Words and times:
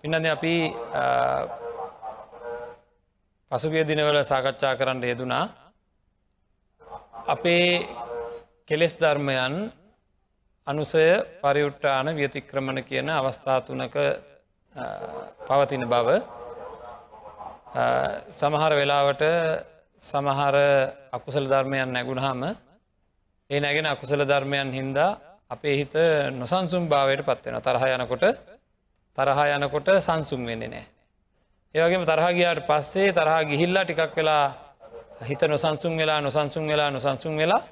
පින්නද 0.00 0.26
අපි 0.26 0.54
පසුගිය 3.50 3.84
දිනවල 3.84 4.16
සාකච්ඡා 4.22 4.72
කරන්න 4.74 5.02
යෙදුනා 5.04 5.44
අපේ 7.26 7.84
කෙලෙස් 8.66 8.92
ධර්මයන් 8.94 9.54
අනුසය 10.66 11.04
පරියුට්ටාන 11.42 12.06
ව්‍යතික්‍රමණ 12.14 12.80
කියන 12.82 13.08
අවස්ථාතුනක 13.10 13.96
පවතින 15.46 15.84
බව. 15.84 16.08
සමහර 18.30 18.72
වෙලාවට 18.72 19.22
සමහර 20.02 20.56
අකුසල 21.12 21.44
ධර්මයන් 21.46 21.88
නැගුණහම 21.90 22.40
ඒ 23.50 23.60
නැගෙන 23.60 23.86
අකුසල 23.86 24.24
ධර්මයන් 24.24 24.72
හින්දා 24.72 25.18
අපේ 25.50 25.74
හිත 25.76 25.94
නොසන්සුම් 26.32 26.88
භාවයට 26.88 27.22
පත්වෙන 27.22 27.60
තරහ 27.60 27.84
යනකොට 27.90 28.49
තරහා 29.18 29.46
යනකොට 29.54 29.88
සංසුම් 29.98 30.46
වෙන්නේ 30.46 30.68
නෑ. 30.68 30.84
ඒවගේම 31.74 32.04
තරහා 32.04 32.32
ගියාට 32.32 32.60
පස්සේ 32.66 33.12
තරහා 33.12 33.42
ගිහිල්ලා 33.44 33.84
ටිකක් 33.84 34.16
වෙලා 34.16 34.44
හිත 35.22 35.42
නොසන්සුම් 35.44 35.92
වෙලා 35.96 36.20
නොසන්සුම් 36.20 36.64
වෙලා 36.66 36.90
නොසන්සුම් 36.90 37.36
වෙලා 37.36 37.62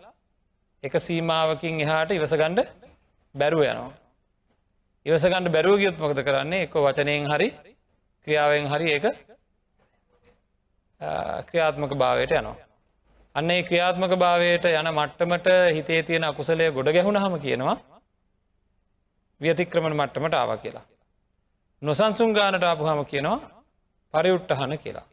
එක 0.84 0.94
සීමාවකින් 0.98 1.80
එහාට 1.80 2.10
ඉවසගණ්ඩ 2.12 2.60
බැරුව 3.34 3.62
යනවා. 3.62 3.92
ඉවසගණ්ඩ 5.06 5.50
බැරුව 5.50 5.76
ගියොත්මකද 5.78 6.20
කරන්නේ 6.22 6.62
එක 6.62 6.74
වචනයෙන් 6.76 7.26
හරි 7.26 7.48
ක්‍රියාවෙන් 8.26 8.66
හරි 8.66 8.88
එක 8.92 9.04
ක්‍රියාත්මක 11.48 11.92
භාවයට 11.94 12.32
යනවා. 12.32 12.56
අන්න 13.34 13.50
ඒ 13.50 13.62
ක්‍රියාත්මක 13.62 14.12
භාවයට 14.16 14.64
යන 14.72 14.90
මට්ටමට 14.90 15.48
හිතේ 15.72 16.02
තියෙන 16.02 16.24
අකුසලය 16.24 16.70
ගොඩ 16.72 16.90
ගැහුණ 16.90 17.16
හම 17.16 17.34
කියනවා 17.38 17.76
ව්‍යතික්‍රමණ 19.40 19.96
මට්ටමට 19.96 20.34
ආව 20.34 20.54
කියලා. 20.58 20.86
නොසන්සුන් 21.82 22.32
ගානට 22.32 22.62
ආපුහම 22.62 23.04
කියනවා 23.04 23.38
පරියුට්ටහන 24.14 24.78
කියලා. 24.78 25.06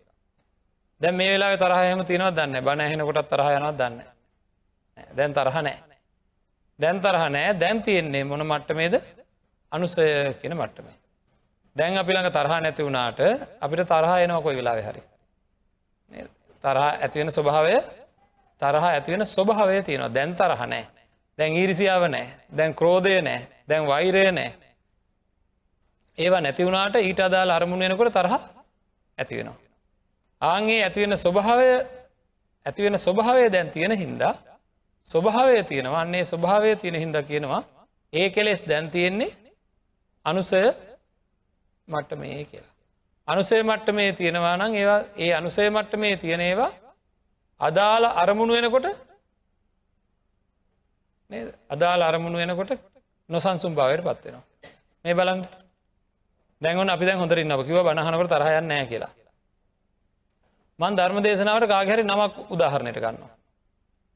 දැ 1.02 1.12
මේ 1.12 1.30
වෙලා 1.30 1.58
තරහයම 1.58 2.00
තිනව 2.04 2.28
දන්න 2.32 2.62
බණ 2.62 2.82
ඇහෙනකොටත් 2.82 3.30
තරහයනවත් 3.30 3.78
දන්න. 3.78 4.02
දැන් 5.16 5.34
තරහ 5.34 5.58
නෑ. 5.58 5.78
දැන් 6.80 7.02
තරහ 7.02 7.24
නෑ 7.30 7.54
දැන් 7.56 7.82
තියෙන්නේ 7.82 8.24
මොන 8.24 8.42
මට්ටමේද 8.42 8.96
අනුසය 9.72 10.06
කියන 10.36 10.54
මට්ටමේ. 10.54 10.96
දැන් 11.76 11.98
අපි 11.98 12.14
ළඟ 12.14 12.32
තරහ 12.32 12.54
නැති 12.58 12.84
වුණාට 12.84 13.20
අපිට 13.62 13.88
තරහ 13.88 14.12
එනවා 14.18 14.42
කොයි 14.42 14.58
වෙලා 14.58 14.82
හරි. 14.82 15.04
තරහ 16.64 16.84
ඇතිවෙන 16.96 17.30
ස්වභාවය 17.30 17.78
තරහ 18.62 18.84
ඇතිවෙන 18.86 19.26
ස්වභාවය 19.28 19.82
තියෙනවා 19.82 20.10
දැන් 20.10 20.36
තරහ 20.36 20.62
නෑ 20.66 20.86
දැන් 21.40 21.54
ඊරිසියාව 21.54 22.04
නෑ 22.08 22.28
දැන් 22.52 22.74
ක්‍රෝධය 22.74 23.22
නෑ 23.22 23.42
දැන් 23.70 23.88
වෛරය 23.88 24.32
නෑ 24.32 24.65
ඒවා 26.18 26.42
නැතිවුණට 26.42 26.96
ඊට 26.98 27.20
අදාල් 27.20 27.50
අරමුණ 27.50 27.80
වෙනකොට 27.80 28.14
තරහ 28.14 28.34
ඇති 29.18 29.34
වෙනවා. 29.38 29.58
ආන්ගේ 30.42 30.84
ඇතිවෙන 30.84 31.18
ස්වභාවය 31.18 31.70
ඇතිවෙන 32.66 32.98
ස්වභාවය 32.98 33.52
දැන් 33.52 33.70
තියෙන 33.72 33.94
හින්දා 33.94 34.34
ස්වභාවය 35.08 35.64
තියෙනවා 35.64 36.02
අන්නේ 36.02 36.24
ස්වභාවය 36.24 36.76
තියෙන 36.76 36.96
හින්ද 36.96 37.18
කියනවා 37.24 37.62
ඒ 38.14 38.30
කෙලෙස් 38.30 38.62
දැන් 38.62 38.92
තියෙන්නේ 38.92 39.32
අනුසය 40.26 40.62
මට්ට 41.88 42.12
මේ 42.16 42.46
කියලා. 42.46 42.74
අනුසේ 43.28 43.64
මට්ට 43.64 43.88
මේ 43.94 44.12
තියෙනවා 44.14 44.58
නම් 44.58 44.74
ඒවා 44.74 45.02
ඒ 45.18 45.34
අනුසේ 45.34 45.70
මට්ට 45.70 45.94
මේ 45.96 46.16
තියෙන 46.18 46.42
ඒවා 46.42 46.72
අදාළ 47.62 48.06
අරමුණු 48.14 48.54
වෙනකොට 48.54 48.88
අදාළ 51.70 52.02
අරමුණු 52.02 52.38
වෙනකොට 52.38 52.72
නොසන්සුම් 53.30 53.76
භාවයට 53.76 54.04
පත්වෙනවා. 54.04 54.44
මේ 55.06 55.14
බලන්න 55.14 55.42
දැන්වන 56.66 56.90
අපි 56.90 57.06
දැන් 57.06 57.20
හොඳරින් 57.20 57.52
අප 57.52 57.62
කිව 57.62 57.78
බණහනකට 57.80 58.32
තරහයන්න 58.32 58.68
නෑ 58.68 58.86
කියලා. 58.86 59.14
මන් 60.80 60.94
ධර්ම 60.96 61.20
දේශනාවට 61.22 61.68
කාගැරි 61.68 62.04
නමක් 62.04 62.34
උදාහරණයට 62.50 62.98
ගන්නවා. 62.98 63.34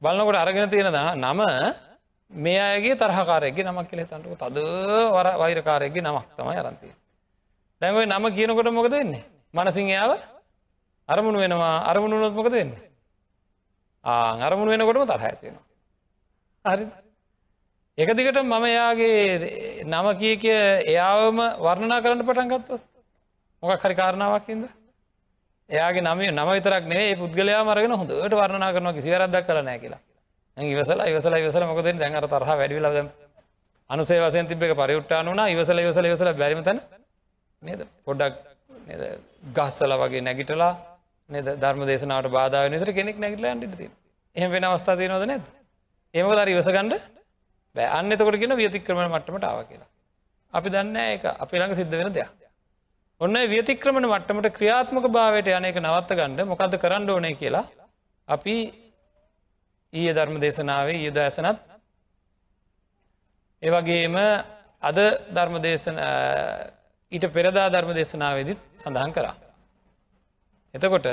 බලන්නකොට 0.02 0.36
අරගෙන 0.36 0.68
තියෙන 0.68 0.90
නම 1.16 1.40
මේ 2.30 2.60
අයගේ 2.60 2.96
තරහකාරයගේ 2.96 3.64
නමක් 3.64 3.86
කියලේ 3.86 4.06
තන්ටක 4.06 4.34
තද 4.36 4.58
වර 5.08 5.28
වෛරකාරයගේ 5.36 6.02
නමක් 6.02 6.26
තමයි 6.36 6.56
අරන්තිය. 6.56 6.92
දැන්වයි 7.82 8.06
නම 8.06 8.24
කියනකොට 8.30 8.70
මොකද 8.70 8.92
වෙන්නේ. 8.92 9.24
මනසිං 9.54 9.88
යාව 9.88 10.12
අරමුණු 11.08 11.38
වෙනවා 11.38 11.76
අරමුණු 11.86 12.16
නොත් 12.18 12.34
මොකද 12.34 12.52
වෙන්න. 12.52 12.72
අරමුණු 14.40 14.70
වෙනකොටම 14.70 15.06
තරහ 15.06 15.24
ඇතිවෙනවා. 15.24 15.66
හරි 16.64 16.84
එක 18.00 18.10
දිගට 18.10 18.38
මම 18.40 18.66
යාගේ 18.66 19.84
නම 19.84 20.06
කිය 20.16 20.36
කිය 20.38 20.58
එයාවම 20.86 21.38
වර්ණනා 21.58 22.00
කරන්න 22.00 22.22
පටන් 22.22 22.48
ගත්තොත් 22.50 22.82
මොකක් 23.62 23.82
හරි 23.82 23.94
කාරණාවක්කින්ද 23.94 24.64
එයාගේ 25.70 26.02
නම 26.02 26.22
නම 26.30 26.50
විතරක් 26.50 26.86
නේ 26.86 27.16
පුද්ගලයා 27.16 27.62
මරගෙන 27.62 27.92
හොඳට 27.94 28.34
වර්ණනා 28.34 28.72
කරනවා 28.72 28.94
කිසිවරදක් 28.94 29.44
කරනෑ 29.46 29.78
කියලා. 29.78 30.00
ඉවසල 30.56 31.04
ඉවසල 31.04 31.36
ඉවසල 31.36 31.66
මොකද 31.66 31.90
දැන්ර 31.94 32.26
තරහ 32.26 32.50
වැඩිලද 32.52 33.10
අනුසේ 33.90 34.20
වසයෙන් 34.20 34.46
තිබ 34.46 34.62
එක 34.62 34.74
පරිුට්ටාන 34.74 35.26
වුණා. 35.26 35.48
ඉවසල 35.48 35.78
ඉවසල 35.78 36.04
ඉවසල 36.06 36.32
බැරිමතන 36.34 36.80
නේද? 37.62 37.80
පොඩ්ඩක් 38.04 38.34
ගස්සල 39.52 39.92
වගේ 39.98 40.22
නැගිටලා 40.22 40.72
නද? 41.30 41.46
ධර්ම 41.58 41.86
දේශනාවට 41.86 42.32
බාධාව 42.32 42.70
නිතර 42.70 42.90
කෙනෙක් 42.94 43.16
නැගිටල 43.18 43.54
න්ට 43.54 43.92
එහම 44.36 44.50
වෙන 44.50 44.64
අවස්ථා 44.64 44.96
තියනොද 44.96 45.24
නැද 45.26 45.56
ඒම 46.14 46.26
දර 46.32 46.48
ඉවසගණ්ඩ 46.50 47.19
බෑ 47.76 47.88
අන්න 47.90 48.12
එතකොට 48.12 48.38
ගෙන 48.38 48.56
වියතික්‍රමණ 48.56 49.10
මට්ටමට 49.10 49.44
ආව 49.44 49.64
කියලා. 49.64 49.88
අපි 50.52 50.68
දන්න 50.70 50.96
එක 51.06 51.24
අපි 51.36 51.54
ළඟ 51.56 51.74
සිද්ධ 51.74 51.96
වෙන 51.96 52.12
දෙයක්. 52.12 52.30
ඔන්න 53.20 53.36
වියතික්‍රමණ 53.46 54.06
මට්ටමට 54.06 54.54
ක්‍රියාත්මක 54.56 55.06
භාවයට 55.08 55.50
යනක 55.50 55.78
නවත්ත 55.78 56.10
ගණ්ඩ 56.12 56.46
මොකද 56.46 56.78
කරන්න 56.78 57.10
ඕනේ 57.10 57.34
කියලා 57.34 57.66
අපි 58.28 58.56
ඊය 59.92 60.10
ධර්ම 60.10 60.36
දේශනාවේ 60.38 60.98
යෙද 61.00 61.18
ඇසනත් 61.18 61.60
ඒවගේම 63.62 64.16
අද 64.82 64.98
ධර්ම 65.30 65.56
දේශන 65.60 65.96
ඊට 67.12 67.26
පෙරදා 67.28 67.68
ධර්ම 67.68 67.90
දේශනාවේදිත් 67.92 68.60
සඳහන් 68.76 69.12
කරා. 69.12 69.34
එතකොට 70.74 71.08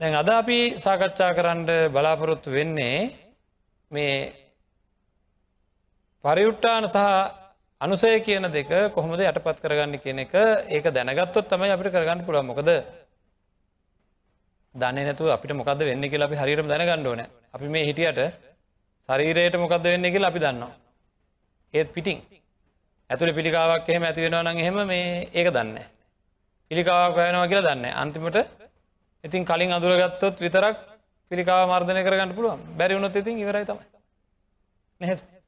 දැන් 0.00 0.14
අද 0.14 0.28
අපි 0.32 0.58
සාකච්ඡා 0.78 1.32
කරන්න 1.32 1.66
බලාපොරොත්තු 1.90 2.50
වෙන්නේ 2.50 2.98
මේ 3.90 4.14
පරියුට්ටාන 6.24 6.84
සහ 6.86 6.98
අනුසය 7.80 8.20
කියන 8.20 8.44
දෙක 8.50 8.70
කොහොමද 8.92 9.20
යටපත් 9.20 9.58
කරගන්න 9.58 9.96
කියන 9.98 10.18
එක 10.20 10.34
ඒක 10.68 10.84
දැනගත්තොත් 10.90 11.46
තමයි 11.46 11.70
අපිට 11.70 11.92
කරගන්න 11.92 12.24
පුළුව 12.26 12.44
මොකද 12.44 12.68
දන්න 14.74 14.98
නැතු 15.00 15.24
අපිට 15.28 15.52
මොකද 15.52 15.80
වෙන්න 15.80 16.04
කියලා 16.04 16.28
අපි 16.28 16.36
හරිරම 16.36 16.68
දැනගන්න 16.68 17.06
ඕන. 17.06 17.20
අපි 17.50 17.66
මේ 17.66 17.84
හිටියට 17.84 18.20
ශරීරයට 19.08 19.56
මොකක්ද 19.56 19.84
වෙන්න 19.84 20.06
කියලා 20.06 20.28
අපි 20.28 20.40
දන්නවා. 20.40 20.72
ඒත් 21.74 21.88
පිටිං 21.92 22.18
ඇතුළ 23.10 23.32
පිළිකාවක් 23.32 23.88
එහෙම 23.88 24.02
ඇතිවෙනවා 24.02 24.44
නම් 24.44 24.58
එහෙම 24.58 24.78
මේ 24.86 25.28
ඒක 25.32 25.48
දන්න 25.48 25.78
පිළිකාවක් 26.70 27.16
යනවා 27.22 27.48
කියලා 27.48 27.66
දන්න 27.68 27.86
අන්තිමට 27.94 28.38
ඉතින් 29.24 29.42
කලින් 29.44 29.72
අදුරගත්තොත් 29.72 30.36
විතරක් 30.38 30.76
පිළිකාව 31.30 31.66
මර්ධනය 31.66 32.00
කරගන්න 32.04 32.36
පුළුවන්. 32.36 32.60
බැරිවුණොත් 32.78 33.16
ඉතින් 33.16 33.36
ඉවරයි 33.38 33.64
තමයි. 33.64 33.84
නැහ 35.00 35.39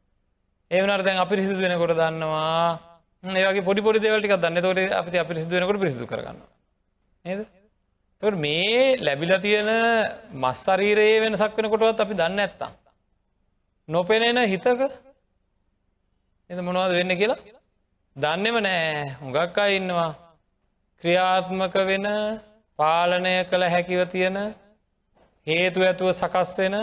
ඒවනට 0.72 1.04
දැන් 1.06 1.18
අපිරිසිදු 1.18 1.60
වෙනකොට 1.60 1.94
දන්නවා. 1.94 2.78
ඒගේ 3.24 3.64
පොඩි 3.64 3.80
පොඩි 3.80 3.98
දෙවලටික 4.00 4.36
දන්න. 4.36 4.60
තොට 4.60 4.78
අපිට 4.92 5.16
අපිරිසිදු 5.16 5.56
වෙනකොට 5.56 5.82
පිරිසිදු 5.82 6.06
කරගන්න 6.06 6.38
නේද? 7.24 7.40
තොට 8.22 8.36
මේ 8.36 8.96
ලැබිල 8.98 9.32
තියෙන 9.40 9.70
මස්සරීරයේ 10.34 11.22
වෙනසක් 11.22 11.56
වෙනකොටවත් 11.56 12.00
අපි 12.00 12.14
දන්න 12.14 12.38
ඇත්තා 12.38 12.72
නොපෙනෙන 13.88 14.38
හිතක. 14.46 14.80
එද 16.50 16.58
මොනවද 16.60 16.92
වෙන්න 16.92 17.16
කියලා? 17.16 17.40
දන්නෙම 18.16 18.56
නෑ. 18.58 19.16
හුඟක් 19.20 19.58
අයි 19.58 19.76
ඉන්නවා. 19.76 20.10
ක්‍රියාත්මක 21.04 21.74
වෙන 21.82 22.06
පාලනය 22.78 23.34
කළ 23.44 23.64
හැකිව 23.66 24.00
තියෙන 24.06 24.36
හේතු 25.46 25.80
ඇතුව 25.82 26.08
සකස් 26.12 26.50
වෙන 26.58 26.74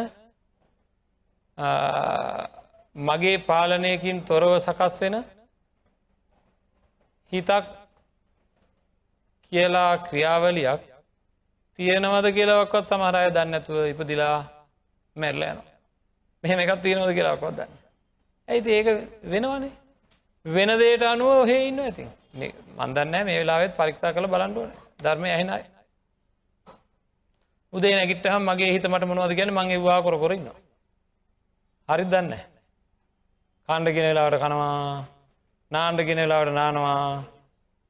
මගේ 2.96 3.38
පාලනයකින් 3.40 4.18
තොරව 4.22 4.52
සකස් 4.60 5.02
වෙන 5.02 5.16
හිතක් 7.32 7.66
කියලා 9.52 9.98
ක්‍රියාවලියක් 10.00 10.82
තියෙනවද 11.80 12.26
කියලාවක්වත් 12.32 12.86
සමහරය 12.88 13.28
දන්න 13.30 13.54
ඇතුව 13.54 13.78
ඉපදිලා 13.86 14.38
මැරලයන 15.16 15.60
මෙහෙම 16.44 16.60
එකත් 16.60 16.82
තියෙනවද 16.82 17.12
කියලාවක්වත් 17.14 17.56
දන්න. 17.58 17.72
ඇයිති 18.48 18.70
ඒක 18.72 18.88
වෙනවනේ 19.26 19.72
වෙන 20.46 20.70
දේට 20.80 21.04
අනුව 21.04 21.32
ඔහේ 21.36 21.68
ඉන්න 21.68 21.80
ඇති 21.80 22.06
මන්දන්න 22.78 23.26
මේ 23.26 23.40
වෙලාවෙත් 23.40 23.74
පරික්ෂා 23.76 24.14
කළ 24.14 24.28
බලන්ඩුවන 24.28 24.72
ධර්මය 25.04 25.30
ඇහිනයි. 25.30 25.66
උදේ 27.74 27.96
නැගිටහම් 27.96 28.44
මගේ 28.44 28.72
හිත 28.74 28.86
මට 28.88 29.04
මොනවද 29.06 29.34
ගැන 29.36 29.52
මගේ 29.54 29.80
වා 29.80 30.00
කොර 30.02 30.16
කොරන්නවා. 30.18 30.58
හරි 31.90 32.06
දන්න 32.06 32.34
කණ්ඩ 33.70 33.96
ගෙනලාවට 33.96 34.40
කනවා 34.40 35.06
නාණ්ඩ 35.72 36.02
ගෙනලාවට 36.02 36.54
නානවා 36.54 37.24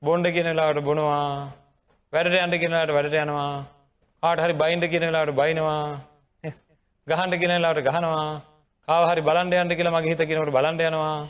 බොන්්ඩ 0.01 0.27
කියනලාට 0.29 0.83
බොනවා 0.83 1.25
වැඩට 2.13 2.39
අන්ට 2.39 2.55
කෙනලාට 2.57 2.91
වැඩට 2.91 3.17
යනවා 3.17 3.49
ආට 4.23 4.39
හරි 4.39 4.53
බයින්ඩ 4.55 4.85
කියනලාට 4.87 5.33
බයිනවා 5.33 5.81
ගහන්ඩ 7.07 7.41
කෙනලාට 7.41 7.81
ගහනවා 7.87 8.29
කාහරි 8.87 9.21
බලන්ඩයන්ට 9.21 9.73
කියලා 9.75 9.93
මගේ 9.93 10.11
හිත 10.11 10.21
කියනට 10.21 10.51
බලන්ඩ 10.51 10.81
යනවා. 10.81 11.29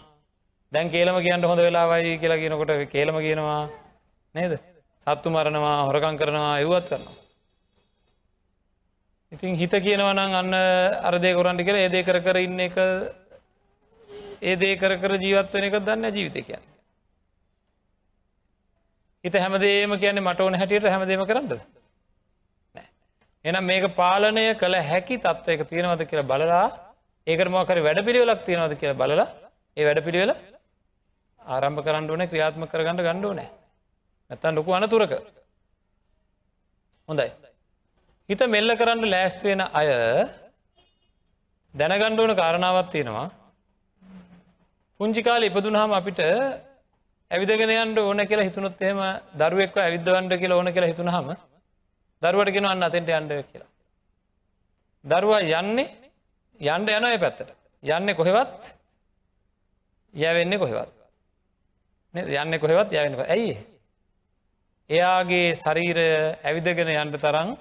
දැන් 0.71 0.89
කේලම 0.89 1.17
කියන්න 1.19 1.43
හොඳ 1.43 1.59
වෙලාවයි 1.59 2.17
කියලා 2.17 2.37
කියනකොට 2.37 2.71
කේලම 2.87 3.17
කියනවා. 3.17 3.61
නේද? 4.35 4.53
සත්තු 5.07 5.27
මරණවා 5.29 5.77
හොරකං 5.83 6.15
කරනවා 6.15 6.53
එව්වත් 6.59 6.87
කරනවා. 6.89 7.15
ඉතින් 9.31 9.55
හිත 9.55 9.73
කියනවනං 9.77 10.19
අන්න 10.33 10.53
අරදය 11.03 11.33
කොරන්ටි 11.33 11.63
කියලා 11.63 11.83
ඒදේ 11.83 12.03
කර 12.03 12.19
කර 12.19 12.37
ඉන්න 12.37 12.59
එක 12.59 12.77
ඒදේ 14.41 14.75
කර 14.77 14.93
කර 14.97 15.13
ජීවත්වන 15.17 15.63
එක 15.63 15.75
දන්න 15.79 16.05
ජීවිතය 16.11 16.41
කියන්න. 16.43 16.63
හිත 19.23 19.35
හැමදේම 19.35 19.97
කියන්නේ 19.97 20.23
මට 20.23 20.39
ඕන 20.41 20.55
හැටියට 20.55 20.85
හැමදේම 20.85 21.25
කරන්නද? 21.25 21.59
එනම් 23.45 23.63
මේක 23.63 23.95
පාලනය 23.95 24.45
කළ 24.55 24.75
හැකි 24.83 25.17
තත්ත්වයක 25.17 25.67
තියෙනවද 25.67 26.01
කියලා 26.05 26.29
බලලා 26.31 26.65
ඒකට 27.27 27.49
මොකර 27.49 27.77
වැඩ 27.79 28.05
පිළිවෙලක් 28.05 28.41
තියෙනවද 28.43 28.73
කියලා 28.75 29.01
බලලා 29.01 29.27
ඒ 29.77 29.85
වැඩ 29.85 30.03
පිළිවෙල 30.03 30.31
ආරම්භ 31.39 31.83
කරන්න 31.85 32.09
ඕන 32.09 32.27
ක්‍රියාත්ම 32.27 32.63
කරගන්න 32.65 32.99
ගණ්ඩෝ 32.99 33.33
නෑ 33.33 33.49
නැත්තන් 34.31 34.55
ලොකු 34.55 34.71
අනතුරක. 34.71 35.13
හොඳයි. 37.09 37.29
හිත 38.29 38.41
මෙල්ල 38.47 38.75
කරන්න 38.75 39.09
ලෑස්ත්වෙන 39.09 39.61
අය 39.73 39.87
දැනගණ්ඩ 41.73 42.19
ඕන 42.19 42.35
කාරණාවත් 42.35 42.89
තියෙනවා. 42.91 43.27
පුංචිකාල 44.99 45.43
ඉපදුනහම 45.43 45.91
අපිට 45.91 46.19
ඇවිදගෙනයන්ට 47.31 47.99
ඕන 47.99 48.21
කියලා 48.25 48.45
හිතුනොත් 48.45 48.81
එහෙම 48.81 48.99
දරුවෙක්ව 49.33 49.77
ඇවිදවන්ට 49.77 50.33
කියලා 50.35 50.57
ඕන 50.57 50.71
කියලා 50.73 50.91
හිතුන 50.91 51.09
හම 51.09 51.29
දරුවට 52.21 52.51
ගෙන 52.51 52.65
අන්න 52.65 52.83
අතෙන්ට 52.83 53.09
අන්ඩ 53.11 53.31
කියලා. 53.43 53.69
දරුවා 55.05 55.41
යන්නේ 55.51 55.87
යන්ඩ 56.59 56.89
යනය 56.89 57.17
පැත්තට. 57.17 57.49
යන්න 57.83 58.13
කොහෙවත් 58.13 58.61
යැවෙන්නේ 60.13 60.59
කොහෙවත්. 60.59 60.91
යන්න 62.13 62.59
කොහෙවත් 62.59 62.91
යවෙනක 62.91 63.23
ඇයි 63.27 63.55
එයාගේ 64.89 65.55
ශරීරය 65.55 66.07
ඇවිදගෙන 66.43 66.93
යන්ට 66.95 67.17
තරම් 67.19 67.55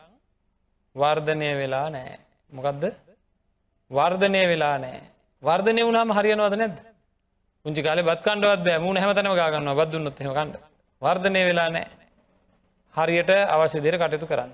වර්ධනය 0.96 1.54
වෙලා 1.56 1.86
නෑ 1.90 2.18
මොකක්ද 2.52 2.90
වර්ධනය 3.90 4.44
වෙලා 4.48 4.76
නෑ 4.80 5.00
වර්ධනය 5.42 5.82
වුණාම 5.82 6.10
හරියනවද 6.12 6.56
නැද 6.56 6.87
පුංචි 7.64 7.82
කාල 7.82 8.02
බත් 8.02 8.20
කණ්ඩවත් 8.22 8.62
බෑ. 8.62 8.78
මුණ 8.78 8.96
හැමතනම 8.96 9.34
ගන්න 9.34 9.74
බදදුන්නත් 9.74 10.18
කණ්ඩ 10.18 10.54
වර්ධනය 11.02 11.42
වෙලා 11.44 11.68
නෑ 11.70 11.86
හරියට 12.94 13.30
අවශ්‍ය 13.48 13.80
දෙර 13.80 13.96
කටයුතු 13.96 14.26
කරන්න. 14.26 14.52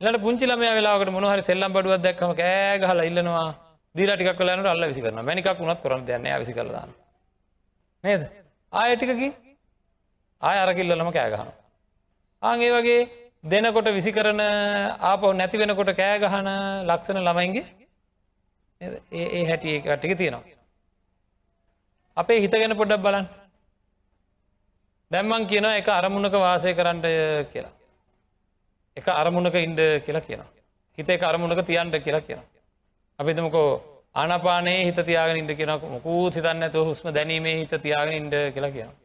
ලට 0.00 0.20
පුංචිලම 0.20 0.60
වෙලාකට 0.60 1.10
මොහරි 1.10 1.42
සෙල්ලම් 1.42 1.72
බඩුවත් 1.72 2.02
දැක්කම 2.02 2.32
කෑගහල 2.34 3.00
ඉල්ලනවා. 3.02 3.48
දීරටික් 3.94 4.30
කලනට 4.34 4.66
අල්ල 4.66 4.84
විසි 4.84 5.00
කරන 5.00 5.22
මැනිකක් 5.22 5.48
වුණත් 5.56 5.80
කරන්න 5.82 6.02
යන්න 6.08 6.40
විසි 6.40 6.52
කරදාන්න 6.52 6.92
නේද? 8.04 8.22
ආයටිකකි 8.72 9.28
ආය 10.42 10.58
අරකිල්ලලම 10.58 11.10
කෑගහන 11.12 11.50
ආගේ 12.42 12.70
වගේ 12.72 13.00
දෙනකොට 13.44 13.88
විසි 13.90 14.12
කරන 14.12 14.40
ආපව 15.02 15.32
නැති 15.32 15.58
වෙනකොට 15.58 15.90
කෑගහන 15.94 16.48
ලක්ෂණ 16.84 17.20
ළමයින්ගේ 17.20 17.66
ඒ 19.12 19.44
හැටිය 19.46 19.80
කට්ටික 19.80 20.16
තියෙනවා. 20.16 20.57
අපේ 22.18 22.40
හිතගෙන 22.42 22.76
පොඩ්ඩක් 22.76 23.02
බලන් 23.02 23.26
දැම්මන් 25.10 25.46
කියනවා 25.46 25.78
එක 25.80 25.88
අරමුණක 25.90 26.34
වාසය 26.34 26.74
කරන්නට 26.74 27.06
කියලා. 27.52 27.74
එක 28.96 29.08
අරමුණක 29.10 29.54
ඉන්ඩ 29.56 29.80
කියලා 30.04 30.26
කියනවා. 30.28 30.50
හිත 30.98 31.08
එක 31.08 31.22
අරමුණක 31.22 31.60
තියන්ට 31.64 31.98
කියලා 32.04 32.20
කියනවා. 32.20 32.46
අපිතමකෝ 33.18 33.68
ආනපානේ 34.14 34.84
හිත 34.84 34.98
තියාගෙන 35.04 35.42
ඉට 35.42 35.56
කියෙන 35.56 35.74
මොකූත් 35.88 36.34
හිතන්න 36.34 36.62
ඇතු 36.62 36.84
හුස්ම 36.84 37.12
දැනීමේ 37.14 37.56
හිත 37.56 37.74
තියාගෙන 37.82 38.14
ඉන්ඩ 38.14 38.34
කියලා 38.54 38.70
කියනවා. 38.70 38.96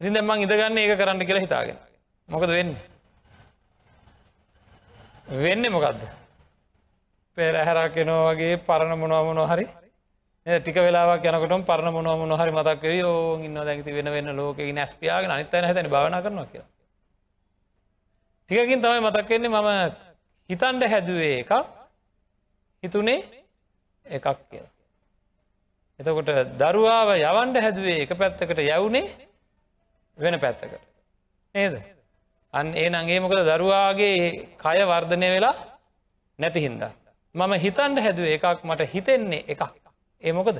ඉතින් 0.00 0.14
දැම්මන් 0.14 0.44
ඉදගන්න 0.44 0.78
ඒක 0.78 0.98
කරන්න 0.98 1.26
කියලා 1.26 1.46
හිතාගෙන. 1.46 1.78
මොකද 2.28 2.48
වෙන්න? 2.48 2.76
වෙන්න 5.26 5.72
මොකක්ද 5.72 6.04
පෙරහැරක්කෙනෝ 7.36 8.20
වගේ 8.28 8.56
පරණ 8.58 8.98
මොනවමනො 8.98 9.46
හරි 9.46 9.66
ටික 10.46 10.76
වෙලාවක් 10.76 11.24
යනකට 11.24 11.64
පරණ 11.64 11.94
මොනව 11.94 12.22
මොහරි 12.22 12.52
මතක් 12.52 12.84
යෝ 12.94 13.40
ඉන්න 13.40 13.54
දැති 13.56 13.92
වෙන 13.92 14.08
වෙන්න 14.08 14.36
ලෝක 14.36 14.58
නැස්පියාගෙන 14.70 15.30
අනිත්තන 15.30 15.64
හැතන 15.64 15.88
භාවන 15.88 16.16
කරනවා 16.20 16.46
කිය. 16.46 16.64
ටිකකින් 18.50 18.80
තමයි 18.80 19.00
මතක්වෙන්නේ 19.00 19.48
මම 19.50 19.70
හිතන්ඩ 20.50 20.82
හැදුවේ 20.84 21.38
එකක් 21.40 21.52
හිතුනේ 22.82 23.20
එකක් 24.06 24.26
කියලා. 24.50 24.72
එතකොට 26.00 26.28
දරුවාව 26.54 27.08
යවන්ඩ 27.18 27.56
හැදුවේ 27.58 28.02
එක 28.02 28.12
පැත්තකට 28.14 28.60
යවුනේ 28.60 29.06
වෙන 30.18 30.36
පැත්තකට. 30.38 30.76
නේද. 31.54 31.74
අන් 32.54 32.66
ඒ 32.74 32.90
නගේ 32.90 33.20
මොකද 33.20 33.40
දරුවාගේ 33.48 34.18
කය 34.56 34.78
වර්ධනය 34.84 35.28
වෙලා 35.30 35.56
නැති 36.38 36.60
හින්දා. 36.60 36.92
මම 37.34 37.52
හිතන්ඩ 37.56 37.98
හැදුව 37.98 38.28
එකක් 38.28 38.60
මට 38.62 38.90
හිතෙන්නේ 38.92 39.42
එකක්. 39.48 39.83
ඒ 40.22 40.32
මොකද? 40.32 40.58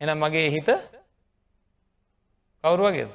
එනම් 0.00 0.18
මගේ 0.18 0.50
හිත 0.50 0.68
කවුරු 2.64 2.84
වගේද? 2.86 3.10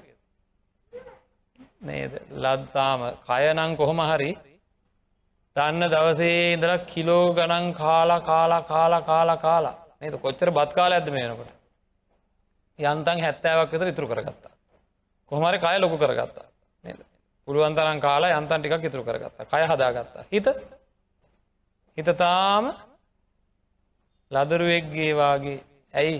නේද? 1.82 2.14
ලද්තාම 2.36 3.02
කයනං 3.24 3.76
කොහොම 3.76 4.00
හරි 4.02 4.32
දන්න 5.56 5.90
දවසේ 5.90 6.54
ඉදල 6.54 6.74
කිලෝ 6.86 7.34
ගණන් 7.34 7.74
කාලා 7.74 8.22
කාලා 8.22 8.62
කාලා 8.64 9.02
කාලා 9.04 9.38
කාලා. 9.38 9.76
නේද? 10.02 10.16
කොච්චර 10.18 10.52
බත් 10.52 10.74
කාල 10.74 10.94
ඇද 10.94 11.10
මේනකොට 11.10 11.52
යන්තන් 12.80 13.20
හැත්තෑවක් 13.20 13.72
විතර 13.72 13.88
ඉතුරු 13.88 14.08
කරගත්තා. 14.08 14.54
කොහමරි 15.32 15.58
කය 15.60 15.78
ලොකු 15.80 15.98
කරගත්තා. 15.98 16.48
නේද? 16.86 17.00
පුළුවන්තරන් 17.48 18.00
කාලා 18.00 18.38
යන්තන් 18.38 18.60
ටිකක් 18.60 18.86
ඉතුරු 18.86 19.04
කරගත්තා. 19.04 19.46
කය 19.46 19.64
හදාගත්තා. 19.66 20.24
හිත? 20.32 20.48
හිතතාම 21.98 22.66
ලදරුවෙක්ගේවාගේ 24.32 25.58
ඇයි? 25.94 26.20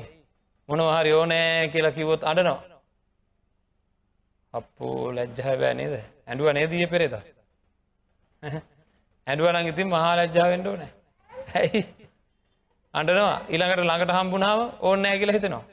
මොනවහරි 0.70 1.12
ඕනෑ 1.14 1.68
කියලා 1.68 1.92
කිවොත් 1.92 2.24
අඩනවා 2.24 2.62
අපෝ 4.54 5.12
ලැජ්ජහ 5.12 5.74
නේද? 5.74 5.94
ඇඩුව 6.28 6.48
නේදිය 6.54 6.88
පෙරේද? 6.88 7.16
ඇඩුවනං 9.28 9.68
ඉතින් 9.68 9.88
මහා 9.88 10.14
ලැජ්ජාවෙන්ඩ 10.16 10.68
නෑ 10.74 10.92
ඇයි? 11.56 11.82
අඩනවා 12.94 13.36
ඉළඟට 13.50 13.82
ළඟට 13.82 14.12
හම්බුණාව 14.12 14.60
ඕන්නෑ 14.82 15.20
කියලා 15.20 15.38
හිතෙනවා. 15.38 15.66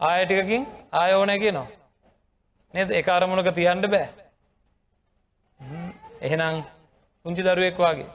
ආයටිකකින් 0.00 0.62
ආය 0.92 1.12
ඕනෑ 1.14 1.38
කියනවා. 1.38 1.68
නේද? 2.74 2.90
එක 2.90 3.08
අරමුණක 3.08 3.50
තියන්ට 3.54 3.86
බෑ. 3.88 4.08
එහෙනම් 6.20 6.62
පුංචි 7.24 7.42
දරුවෙක් 7.42 7.78
වගේ. 7.78 8.10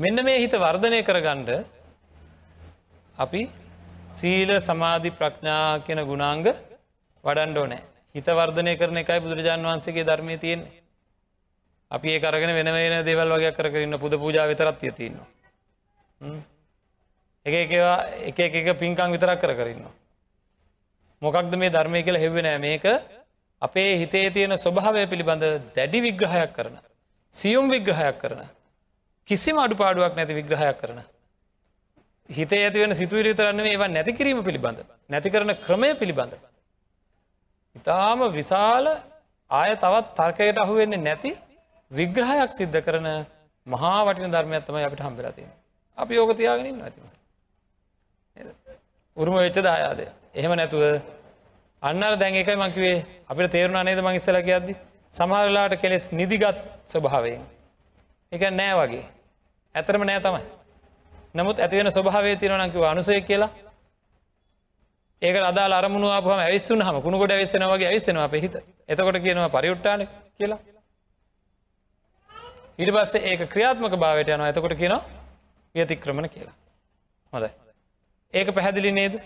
මෙන්න 0.00 0.24
මේ 0.24 0.38
හිත 0.38 0.54
වර්ධනය 0.56 1.00
කරගණ්ඩ 1.02 1.50
අපි 3.16 3.42
සීල 4.10 4.50
සමාධි 4.60 5.10
ප්‍රඥා 5.12 5.80
කියන 5.80 6.00
ගුණාංග 6.04 6.44
වඩන්ඩ 7.24 7.58
ඕනෑ. 7.58 7.82
හිත 8.14 8.28
වර්ධනය 8.32 8.72
කරන 8.76 8.96
එකයි 8.96 9.20
බුදුරජාන් 9.20 9.62
වහන්සේගේ 9.62 10.04
ධර්මය 10.04 10.36
තියෙන්නේ. 10.38 10.80
අපි 11.90 12.08
ඒ 12.08 12.20
කරගෙන 12.20 12.52
වෙන 12.54 12.68
වෙන 12.68 13.04
දේවල් 13.04 13.32
වගේ 13.34 13.52
කරන්න 13.52 13.98
පුද 13.98 14.12
පූජා 14.14 14.46
විතරත්තිය 14.46 14.92
තියන්නවා 14.92 15.28
එක 17.46 17.54
එකවා 17.56 17.96
එක 18.28 18.38
එක 18.40 18.68
පින්කං 18.78 19.10
විතරක් 19.10 19.40
කර 19.40 19.54
කරන්න 19.54 19.84
මොකක්ද 21.22 21.56
මේ 21.56 21.70
ධර්මය 21.70 22.02
කියල 22.02 22.16
හෙවෙනෑ 22.16 22.58
මේක 22.58 22.86
අපේ 23.62 23.90
හිතේ 23.96 24.30
තියෙන 24.30 24.56
ස්වභාවය 24.56 25.04
පිළිබඳ 25.06 25.44
දැඩි 25.74 26.00
විග්‍රහයක් 26.00 26.52
කරන 26.52 26.78
සියුම් 27.34 27.66
විග්‍රහයක් 27.68 28.18
කරන 28.18 28.42
කිසිම 29.28 29.56
අඩුපාඩුවක් 29.56 30.14
නැති 30.16 30.34
විග්‍රහයක් 30.34 30.78
කරන. 30.78 31.00
හිතේ 32.28 32.62
ඇතිවෙන 32.64 32.94
සිතුවර 32.94 33.26
තරන්න 33.34 33.66
ඒවා 33.66 33.88
නැති 33.88 34.12
කිරීම 34.12 34.40
පිළිබඳ. 34.44 34.78
නැති 35.10 35.28
කරන 35.30 35.52
ක්‍රමය 35.56 35.90
පිළිබඳ. 35.94 36.34
ඉතාම 37.76 38.20
විශාල 38.32 38.86
ආය 39.50 39.72
තවත් 39.76 40.06
තර්කයට 40.16 40.58
අහුවෙන්නේ 40.58 41.00
නැති 41.00 41.30
විග්‍රහයක් 41.90 42.50
සිද්ධ 42.52 42.78
කරන 42.80 43.08
මහා 43.66 44.00
වටින 44.06 44.32
ධර්මයක්ත්තම 44.32 44.76
අපිට 44.78 45.00
හම්බෙලතින්. 45.00 45.48
අපි 45.98 46.12
යෝක 46.14 46.30
තියාගෙනින් 46.36 46.76
ඇතිම. 46.80 47.04
උරුම 49.16 49.34
වෙච්ච 49.36 49.58
දායාද. 49.60 50.00
එහෙම 50.34 50.52
නැතුව 50.54 50.82
අන්නර 51.82 52.12
දැන් 52.16 52.34
එකයි 52.34 52.56
මංකිවේ 52.56 52.98
අපිට 53.30 53.50
තේරුණා 53.50 53.84
නේද 53.84 54.00
මං 54.00 54.14
ඉස්සල 54.14 54.38
කියද්දි 54.42 54.72
සමහරලාට 55.12 55.74
කෙලෙස් 55.82 56.04
නිදිගත් 56.12 56.58
ස්වභාවයෙන්. 56.86 57.42
එක 58.32 58.42
නෑ 58.52 58.74
වගේ. 58.78 59.04
ඇතරම 59.74 60.02
නෑ 60.02 60.20
තමයි. 60.20 60.42
නමුත් 61.34 61.58
ඇතිවෙන 61.58 61.90
ස්වභාවය 61.90 62.36
තිරනකිව 62.36 62.84
අනුසය 62.84 63.20
කියලා. 63.22 63.50
ඒක 65.22 65.36
අදා 65.42 65.66
අරමුණුවාපහම 65.72 66.38
ඇවිස්සුන් 66.38 66.82
හම 66.82 67.02
කුණුකොට 67.02 67.30
ඇවිස්සෙනවගේ 67.30 67.88
ඇවිස්සෙනවා 67.88 68.24
අප 68.24 68.34
හිත. 68.34 68.54
එතකොට 68.88 69.18
කියනවා 69.18 69.48
පරියුට්ටාන 69.48 70.06
කියලා. 70.38 70.60
ඉට 72.78 72.90
පස්සේ 72.90 73.26
ඒක 73.26 73.42
ක්‍රියාත්මක 73.48 73.94
භාවයට 73.96 74.28
යනවා. 74.28 74.46
ඇතකොට 74.46 74.74
කියනවා 74.74 75.02
වියතික්‍රමණ 75.74 76.28
කියලා. 76.28 76.56
හොඳයි. 77.32 77.50
ඒක 78.34 78.48
පැහැදිලි 78.50 78.92
නේද? 78.92 79.20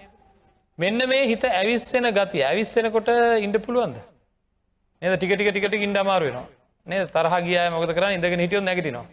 මෙන්න 0.79 1.09
මේ 1.09 1.25
හිත 1.27 1.45
ඇවිස්සෙන 1.45 2.09
ගති 2.11 2.43
ඇවිස්සෙනකොට 2.43 3.09
ඉන්ඩ 3.39 3.57
පුළුවන්ද? 3.61 3.97
නද? 5.03 5.13
ටික 5.15 5.33
ටික 5.33 5.51
ටිකට 5.53 5.83
ඉන්ඩ 5.83 5.97
අමාරුවෙනවා 5.99 6.64
නේ 6.87 7.07
තරහ 7.07 7.35
ගිය 7.47 7.59
මොකද 7.71 7.91
කරන්න? 7.97 8.15
ඉඳගෙන 8.17 8.41
හිටියෝ 8.45 8.63
නැගටිනවා. 8.63 9.07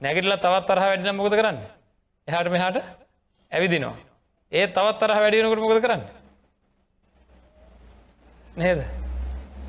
නැගටල 0.00 0.36
තවත් 0.36 0.66
තරහ 0.68 0.84
වැඩින 0.84 1.16
මොකද 1.16 1.34
කරන්න? 1.38 1.58
එහට 2.28 2.50
මෙහාට 2.54 2.78
ඇවිදිනවා. 3.52 3.96
ඒ 4.52 4.66
තවත් 4.68 4.98
තරහ 5.00 5.18
වැඩියනකට 5.22 5.62
මොකද 5.64 5.80
කරන්න? 5.84 6.02
නේද? 8.56 8.80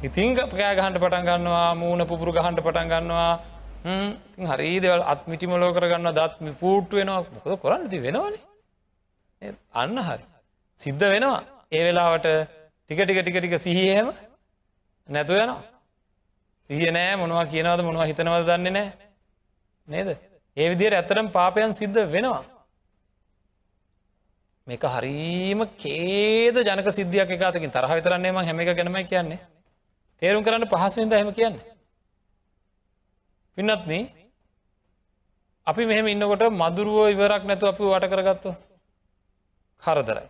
ඉතිං 0.04 0.36
කෑ 0.36 0.76
ගහන්ට 0.76 1.00
පටන් 1.04 1.26
ගන්නවා 1.30 1.70
මූුණ 1.76 2.08
පුපුරු 2.08 2.32
ගහන්ට 2.34 2.66
පටන් 2.66 2.92
ගන්නවා. 2.92 3.32
ඉතින් 4.28 4.46
හරි 4.52 4.72
දෙවල් 4.80 5.04
අත්මිටිමලෝ 5.14 5.72
කරගන්න 5.74 6.14
දත්ම 6.18 6.54
පූට් 6.62 6.92
වෙනවා. 6.92 7.24
මොකද 7.36 7.62
කොරන්නති 7.62 8.04
වෙනවානේ. 8.06 9.54
අන්න 9.74 9.98
හරි. 10.08 10.24
සිද්ධ 10.80 11.06
වෙනවා. 11.14 11.42
ඒ 11.72 11.84
වෙලාවට 11.86 12.28
ටික 12.90 13.00
ටික 13.04 13.20
ටික 13.22 13.38
ටික 13.38 13.56
සිහියම 13.66 14.08
නැතු 15.10 15.34
යනවා. 15.36 15.79
සිහිය 16.70 16.92
නෑ 16.92 17.16
මොනවා 17.16 17.46
කියනවද 17.46 17.82
මොනවා 17.82 18.06
හිතනවද 18.06 18.50
දන්නේ 18.50 18.72
නෑ. 18.72 18.90
නේද? 19.88 20.10
ඒ 20.58 20.68
විදියට 20.70 20.96
ඇතරම් 20.96 21.28
පාපයන් 21.30 21.74
සිද්ධ 21.74 22.00
වෙනවා. 22.08 22.44
මේක 24.68 24.84
හරීම 24.88 25.66
කේද 25.78 26.56
ජනක 26.62 26.90
සිද්ධියක් 26.92 27.32
එකතකින් 27.32 27.72
තරහ 27.72 27.92
විතරන්නේ 27.92 28.32
ම 28.32 28.40
හැම 28.40 28.60
එක 28.60 28.72
ගැනම 28.72 28.98
කියන්නේ. 29.06 29.40
තේරුම් 30.22 30.44
කරන්න 30.44 30.68
පහසුවින්ද 30.68 31.14
හෙම 31.14 31.32
කියන්නේ? 31.34 31.66
පින්නත්න 33.58 33.94
අපි 35.68 35.86
මෙහෙම 35.86 36.08
ඉන්නකොට 36.08 36.46
මදුරුවෝ 36.54 37.08
ඉවරක් 37.10 37.44
නැතු 37.46 37.66
අපි 37.68 37.84
වට 37.86 38.12
කරගත්තු 38.12 38.52
කරදරයි. 39.84 40.28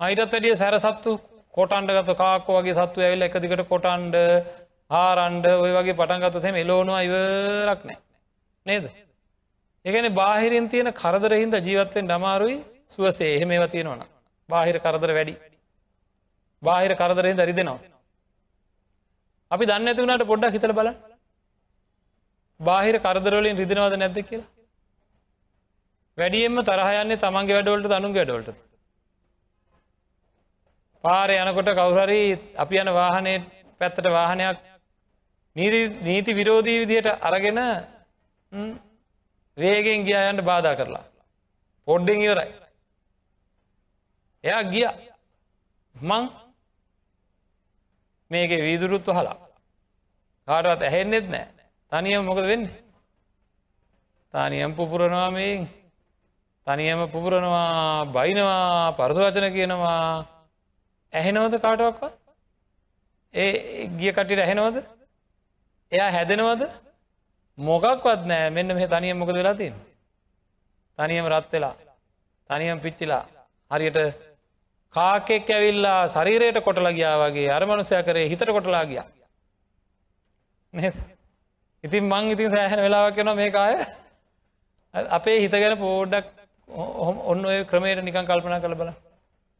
අයිටත් 0.00 0.32
වැඩිය 0.32 0.56
සැර 0.56 0.78
සත්තු 0.78 1.18
කොටන්ඩ 1.54 1.90
ගත 1.90 2.16
කාක්කෝ 2.16 2.56
වගේ 2.58 2.76
සත්තු 2.76 2.98
ඇවිල් 3.00 3.26
එකදිකට 3.26 3.66
කොටන්ඩ 3.68 4.14
ආරන්ඩ 4.90 5.46
ඔය 5.56 5.72
වගේ 5.72 5.94
පටන්ගත්තු 5.94 6.40
තෙම 6.40 6.56
එලෝනවා 6.56 7.02
ඉවරක් 7.02 7.80
නෑ. 7.84 7.98
නේද? 8.66 8.84
ඒගැන 9.84 10.14
බාහිරින් 10.14 10.68
තියෙන 10.68 10.92
කරදරහින්ද 10.92 11.54
ජීවත්වෙන් 11.60 12.06
ඩමාරුයි 12.06 12.56
සුවසේ. 12.86 13.34
එහෙම 13.36 13.50
ඒව 13.50 13.64
තියෙනවන 13.68 14.02
බාහිර 14.48 14.76
කරදර 14.78 15.10
වැඩි. 15.12 15.34
බාහිර 16.62 16.92
කරදරෙන් 16.94 17.36
දරි 17.36 17.52
දෙනවා 17.52 17.80
අපි 19.50 19.64
දන්න 19.66 19.88
ඇතිවුණට 19.88 20.24
පොඩ්ඩක් 20.24 20.54
හිතල 20.54 20.72
බල 20.72 20.88
බාහිර 22.60 22.96
කරදරවලින් 22.98 23.56
රිදිනවද 23.56 23.94
නැද්ද 23.96 24.18
කියලා? 24.22 24.48
වැඩියෙන්ම 26.18 26.58
තරහයන්නේ 26.62 27.18
තමන්ගේ 27.18 27.58
වැඩවලට 27.58 27.92
අනුන්ගේ 27.92 28.24
වැඩවලට 28.24 28.64
පාර 31.04 31.30
යනකොට 31.32 31.70
කවුරරි 31.74 32.22
අපි 32.56 32.74
යන 32.76 32.90
වාහනය 32.92 33.34
පැත්තට 33.80 34.10
වාහනයක් 34.10 34.67
නීති 35.58 36.30
විරෝධී 36.34 36.80
විදියට 36.80 37.08
අරගෙන 37.20 37.58
වේගෙන් 39.56 40.04
ගියායන්ට 40.04 40.42
බාධා 40.42 40.76
කරලා. 40.76 41.04
පොඩ්ඩෙන් 41.88 42.22
ඉවරයි. 42.22 42.52
එයා 44.44 44.62
ගිය. 44.64 44.86
මං 45.94 46.24
මේක 48.30 48.50
වීදුරුත්ව 48.60 49.10
හලා 49.10 49.38
කාටවත් 50.48 50.82
ඇහෙන්නෙත් 50.82 51.26
නෑ. 51.26 51.46
තනියම 51.92 52.24
මොකද 52.24 52.44
වෙන්න? 52.44 52.64
තනියම් 54.34 54.72
පුපුරනවා 54.74 55.30
මේන්. 55.30 55.68
තනියම 56.66 57.00
පුපුරනවා 57.08 58.06
බයිනවා 58.06 58.92
පරසවචන 58.92 59.46
කියනවා. 59.52 60.26
ඇහෙනවද 61.12 61.54
කාටවක්ව 61.58 62.02
ඒ 63.34 63.88
ගිය 63.90 64.12
කටිට 64.12 64.40
ඇහෙනවද? 64.40 64.97
එයා 65.92 66.10
හැදෙනවද? 66.10 66.62
මොකක්වත් 67.58 68.22
නෑ 68.26 68.50
මෙන්න 68.50 68.74
මේ 68.76 68.88
තනියම් 68.88 69.18
මොකද 69.18 69.34
වෙලා 69.34 69.54
තින් 69.54 69.74
තනියම 70.98 71.28
රත් 71.28 71.52
වෙලා 71.52 71.74
තනියම් 72.50 72.80
පිච්චිලා 72.80 73.24
හරියට 73.70 73.98
කාකෙක් 74.94 75.50
ඇවිල්ලා 75.50 76.00
ශරීරයට 76.06 76.58
කොටලා 76.60 76.92
ගියා 76.92 77.16
වගේ 77.22 77.48
අරමනුසය 77.50 78.02
කරේ 78.02 78.28
හිතට 78.28 78.46
කොටලා 78.48 78.84
ගියා. 78.84 79.06
ඉතින් 81.84 82.04
මං 82.04 82.30
ඉතින් 82.30 82.50
සෑහෙන 82.50 82.84
වෙලාවක් 82.84 83.16
කෙන 83.16 83.34
මේ 83.36 83.50
කාය 83.50 83.74
අපේ 85.10 85.40
හිත 85.40 85.54
ගැන 85.54 85.78
පෝඩ්ඩක් 85.78 86.26
ඔන්න 87.26 87.44
ඔය 87.44 87.58
ක්‍රමයට 87.64 88.02
නිකන් 88.02 88.26
කල්පනා 88.26 88.60
කළ 88.60 88.80
බල 88.80 88.90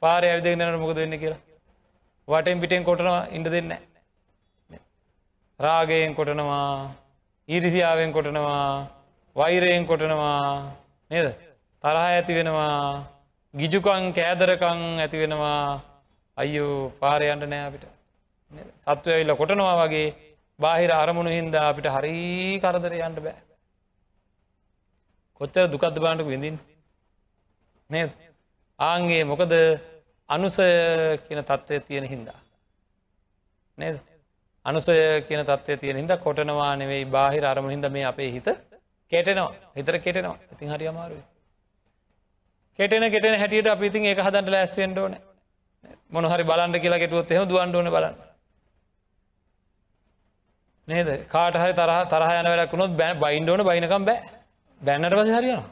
පාරය 0.02 0.26
ඇවිදගෙනට 0.28 0.80
මොකද 0.80 0.96
වෙන්න 0.96 1.18
කියලා. 1.18 1.40
වටෙන් 2.28 2.60
පිටෙන් 2.60 2.84
කොටනවා 2.84 3.20
ඉඩ 3.30 3.48
දෙන්න 3.50 3.72
රාගයෙන් 5.60 6.14
කොටනවා 6.14 6.94
ඊරිසියාවෙන් 7.48 8.12
කොටනවා 8.12 8.86
වෛරයෙන් 9.36 9.86
කොටනවා 9.86 10.74
නේද? 11.10 11.28
තරහ 11.84 11.98
ඇති 12.04 12.32
වෙනවා 12.34 13.04
ගිජුකං 13.54 14.04
කෑදරකං 14.12 14.80
ඇති 15.00 15.16
වෙනවා. 15.18 15.82
අයියෝ 16.36 16.92
පාරයන්ට 17.00 17.44
නෑ 17.44 17.66
අපිට. 17.68 17.84
සත්ව 18.76 19.06
ඇවිල්ල 19.08 19.36
කොටනවා 19.36 19.74
වගේ 19.80 20.06
බාහිර 20.58 20.90
අරමුණු 20.92 21.30
හින්දා 21.30 21.68
අපිට 21.70 21.88
හරි 21.88 22.16
කරදරයන්ට 22.62 23.18
බෑ. 23.18 23.38
කොච්චර 25.40 25.66
දුකද්ද 25.66 25.96
බාන්ටක 25.98 26.28
විඳින් 26.28 26.56
නේද? 27.90 28.10
ආන්ගේ 28.78 29.22
මොකද? 29.24 29.54
අනුසය 30.28 30.68
කියන 31.24 31.40
තත්ත්වය 31.42 31.80
තියෙන 31.80 32.04
හින්දා. 32.04 32.40
නේද? 33.78 33.96
අනුසය 34.64 34.94
කියන 35.22 35.44
තත්වය 35.44 35.76
තියෙන 35.76 35.96
හිද 35.96 36.12
කොටනවා 36.18 36.72
නෙවෙයි 36.76 37.04
බාහිර 37.06 37.44
අරමුණ 37.44 37.74
හිද 37.74 37.90
මේ 37.90 38.04
අපේ 38.04 38.30
හිත 38.30 38.48
කෙටෙනවා. 39.12 39.52
හිතර 39.76 39.94
කෙටෙනවා. 39.98 40.38
ඉතින් 40.52 40.68
හරි 40.68 40.86
අමාරුව 40.86 41.20
කෙටෙන 42.78 43.10
කෙටෙන 43.10 43.38
හැටියට 43.38 43.66
අපිතින් 43.66 44.04
ඒ 44.04 44.14
හදන්ට 44.16 44.48
ලෑස්වෙන්ට 44.48 44.98
ඕන. 44.98 45.14
මොනහරි 46.10 46.44
බලන්ට 46.44 46.80
කියලා 46.80 46.98
කෙටුවොත් 46.98 47.32
එම 47.32 47.48
දුවන්ඩෝන 47.48 47.90
බලන්න. 47.90 48.16
නේද? 50.88 51.08
කාට 51.26 51.54
හරි 51.54 51.72
තරහ 51.74 51.98
තරහයන 52.06 52.46
වැඩක් 52.46 52.72
වුණොත් 52.72 52.92
බැ 52.96 53.14
බයින්ඩෝන 53.16 53.62
බයිනකම් 53.62 54.04
බෑ. 54.04 54.18
බැන්නට 54.80 55.14
පස 55.14 55.30
හරියනවා. 55.30 55.66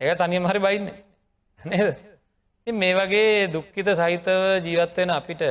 ඒ 0.00 0.14
තනියම 0.16 0.44
හරි 0.44 0.60
බයින්න. 0.60 0.86
නේද? 1.60 1.88
මේ 2.66 2.94
වගේ 2.94 3.48
දුක්කිත 3.48 3.88
සහිතව 3.94 4.40
ජීවත්වෙන 4.60 5.10
අපිට 5.10 5.42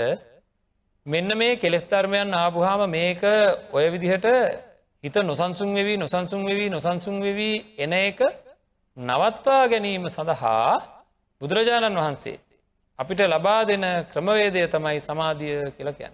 මෙන්න 1.05 1.29
මේ 1.33 1.55
කෙස් 1.55 1.83
ධර්මයන් 1.83 2.33
ආපුහාම 2.33 2.81
මේක 2.89 3.21
ඔය 3.71 3.85
විදිහට 3.89 4.25
හිත 5.03 5.15
නොසන්සුන් 5.23 5.69
වෙවී 5.71 5.97
නොසන්සුන් 5.97 6.41
වෙවී 6.43 6.69
නොසන්සුන් 6.69 7.15
වෙවී 7.21 7.57
එන 7.77 7.93
එක 7.95 8.19
නවත්වා 8.97 9.63
ගැනීම 9.67 10.05
සඳහා 10.07 10.81
බුදුරජාණන් 11.41 11.95
වහන්සේ 11.95 12.37
අපිට 12.99 13.21
ලබා 13.25 13.61
දෙන 13.63 13.85
ක්‍රමවේදය 14.05 14.61
තමයි 14.67 14.99
සමාධිය 14.99 15.57
කියලකයන්. 15.71 16.13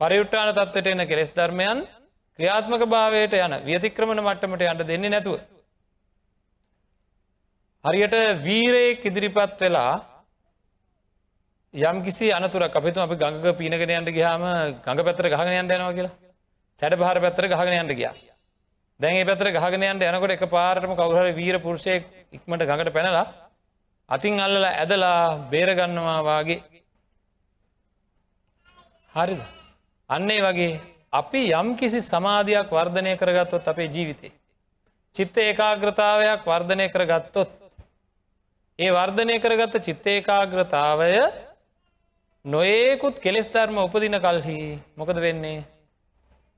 පරියුට්ටාන 0.00 0.50
තත්වට 0.50 0.86
එන 0.88 1.02
කෙස් 1.04 1.30
ධර්මයන් 1.30 1.78
ක්‍රියාත්මක 2.38 2.82
භාවයට 2.86 3.34
යන 3.36 3.54
වියතික්‍රමණ 3.62 4.20
මට්ටමට 4.20 4.62
යන්න 4.64 4.82
දෙන්නේ 4.82 5.10
නැතුව. 5.10 5.38
හරියට 7.84 8.16
වීරයේ 8.42 8.98
ඉදිරිපත් 9.02 9.60
වෙලා 9.60 9.92
යම් 11.76 12.02
කිසි 12.02 12.32
අනතුර 12.32 12.62
අපිතු 12.64 13.00
අපි 13.00 13.16
ගඟ 13.16 13.52
පීනගෙන 13.54 13.90
යන්ට 13.90 14.10
ගහම 14.10 14.44
ගඟ 14.80 15.04
පැතර 15.04 15.28
ගහගෙන 15.28 15.52
යන්න 15.54 15.70
යනවා 15.70 15.92
කියලා. 15.92 16.14
සැඩ 16.78 16.94
පහර 16.94 17.20
පැත්තර 17.20 17.46
ගහගෙන 17.46 17.74
යන්න 17.74 17.92
ගියා. 17.92 18.14
දැන් 19.00 19.26
පැතර 19.26 19.52
ගහගෙන 19.52 19.84
යන්න 19.84 20.00
යනකොට 20.02 20.32
එක 20.32 20.44
පාරටම 20.48 20.94
කවුහර 20.94 21.28
වීර 21.34 21.60
පුරුෂය 21.60 22.00
ඉක්මට 22.32 22.64
ගඟට 22.64 22.92
පැනලා 22.92 23.26
අතින් 24.08 24.40
අල්ලලා 24.40 24.72
ඇදලා 24.74 25.48
බේරගන්නවා 25.50 26.24
වාගේ. 26.24 26.62
හරිද? 29.14 29.40
අන්නේ 30.10 30.40
වගේ 30.42 30.80
අපි 31.12 31.42
යම් 31.52 31.76
කිසි 31.76 32.00
සමාධයක් 32.02 32.70
වර්ධනය 32.70 33.16
කරගත්තොත් 33.16 33.68
අපේ 33.68 33.88
ජීවිතේ 33.88 34.32
චිත්ත 35.14 35.36
ඒකාග්‍රතාවයක් 35.38 36.40
වර්ධනය 36.46 36.88
කරගත්තොත් 36.88 37.50
ඒ 38.78 38.90
වර්ධනය 38.90 39.36
කරගත්ත 39.38 39.76
චිත්ත 39.82 40.06
ඒකාග්‍රතාවය 40.08 41.12
නොඒකුත් 42.46 43.16
කෙස් 43.18 43.46
ධර්ම 43.46 43.78
උපදින 43.78 44.16
කල්හි 44.16 44.58
මොකද 44.96 45.16
වෙන්නේ. 45.16 45.64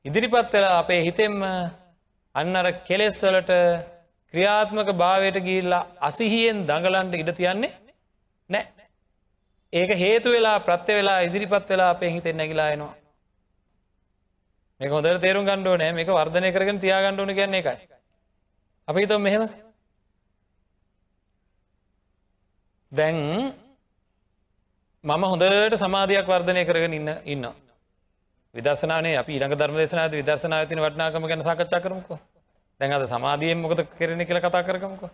ඉදිරිපත් 0.04 0.52
වෙලා 0.52 0.78
අපේ 0.78 1.00
හිතෙම්ම 1.02 1.38
අන්නර 2.34 2.66
කෙලෙස් 2.84 3.16
වලට 3.22 3.52
ක්‍රියාත්මක 4.34 4.88
භාවයට 4.94 5.38
ගිල්ලා 5.40 5.86
අසිහියෙන් 6.00 6.58
දඟලන්ට 6.66 7.14
ඉඩ 7.14 7.30
තියන්නේ 7.32 7.72
නෑ 8.50 8.64
ඒක 9.72 9.90
හේතු 9.94 10.28
වෙලා 10.30 10.58
ප්‍රත්‍ය 10.60 10.92
වෙලා 10.92 11.20
ඉදිරිපත් 11.20 11.68
වෙලා 11.68 11.90
අපේ 11.90 12.10
හිතෙන් 12.10 12.36
නැගිලා 12.36 12.68
එනවා. 12.70 12.94
මේක 14.80 14.90
හොඳට 14.90 15.20
තේරුම් 15.20 15.44
ගණ්ඩෝ 15.44 15.76
නෑ 15.76 15.92
මේක 15.92 16.10
වර්ධනය 16.10 16.50
කරගෙන 16.52 16.78
තියා 16.78 17.00
ගණ්ඩුවන 17.02 17.34
කියන්නේ 17.34 17.62
එකයි. 17.62 17.88
අපි 18.88 18.98
හිතම් 19.00 19.20
මෙහෙම 19.20 19.48
දැන් 22.92 23.18
මම 25.04 25.24
හොඳට 25.24 25.76
සමාධයක් 25.76 26.26
වර්ධනය 26.26 26.64
කරගෙන 26.64 26.92
ඉන්න 26.92 27.08
ඉන්න. 27.24 27.46
විදර්ශනානේ 28.54 29.16
අපි 29.16 29.32
ඊළඟ 29.32 29.54
ධර්ම 29.54 29.76
දේශනාද 29.76 30.12
විදර්ශනා 30.12 30.66
තින 30.66 30.80
වටනාකම 30.80 31.24
ගැන 31.24 31.42
සාකච්ඡා 31.42 31.80
කරමුකෝ 31.80 32.18
දැන් 32.80 32.92
අද 32.92 33.06
සමාධියෙන් 33.06 33.58
මොකද 33.58 33.80
කරන 33.90 34.26
කියල 34.26 34.40
කතා 34.40 34.62
කරගමුකෝ 34.62 35.10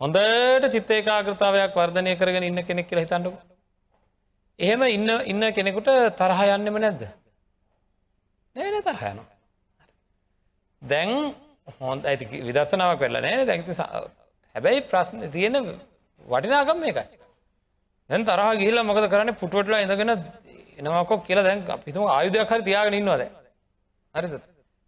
හොඳට 0.00 0.70
චිත්ත 0.70 0.90
ඒකාගෘතාවයක් 0.90 1.74
වර්ධනය 1.74 2.16
කරගෙන 2.16 2.44
ඉන්න 2.44 2.62
කෙනෙක් 2.62 2.86
කියලා 2.86 3.04
හිතන්නක. 3.04 3.34
එහෙම 4.58 4.82
ඉන්න 4.84 5.10
ඉන්න 5.24 5.52
කෙනෙකුට 5.52 5.90
තරහ 6.14 6.40
යන්නෙම 6.46 6.78
නැද්ද. 6.78 7.02
නෑන 8.56 8.82
තරහයන. 8.84 9.20
දැන් 10.82 11.34
හොන්ද 11.80 12.06
ඇති 12.06 12.24
විදර්ශනාවක් 12.40 13.00
වෙල්ල 13.00 13.18
නෑන 13.18 13.46
දැන්ති 13.46 13.74
හැබැයි 13.74 14.80
ප්‍රශ්න 14.82 15.30
තියෙන 15.30 15.56
වටිනාකම් 16.26 16.78
මේකයි. 16.78 17.25
දැන් 18.10 18.24
තරහ 18.24 18.50
ගිහිල්ල 18.56 18.78
මොකද 18.82 19.06
කරන්න 19.06 19.34
පුටුවටලා 19.34 19.80
ඉඳගෙන 19.80 20.12
එනවාකොක් 20.78 21.20
කියලා 21.24 21.44
දැන් 21.44 21.60
අපිතුම 21.68 22.04
ආයුධයක් 22.08 22.48
හරි 22.48 22.62
තියාගෙන 22.62 22.94
ඉන්නවාද. 22.94 23.22
හරිද. 24.14 24.34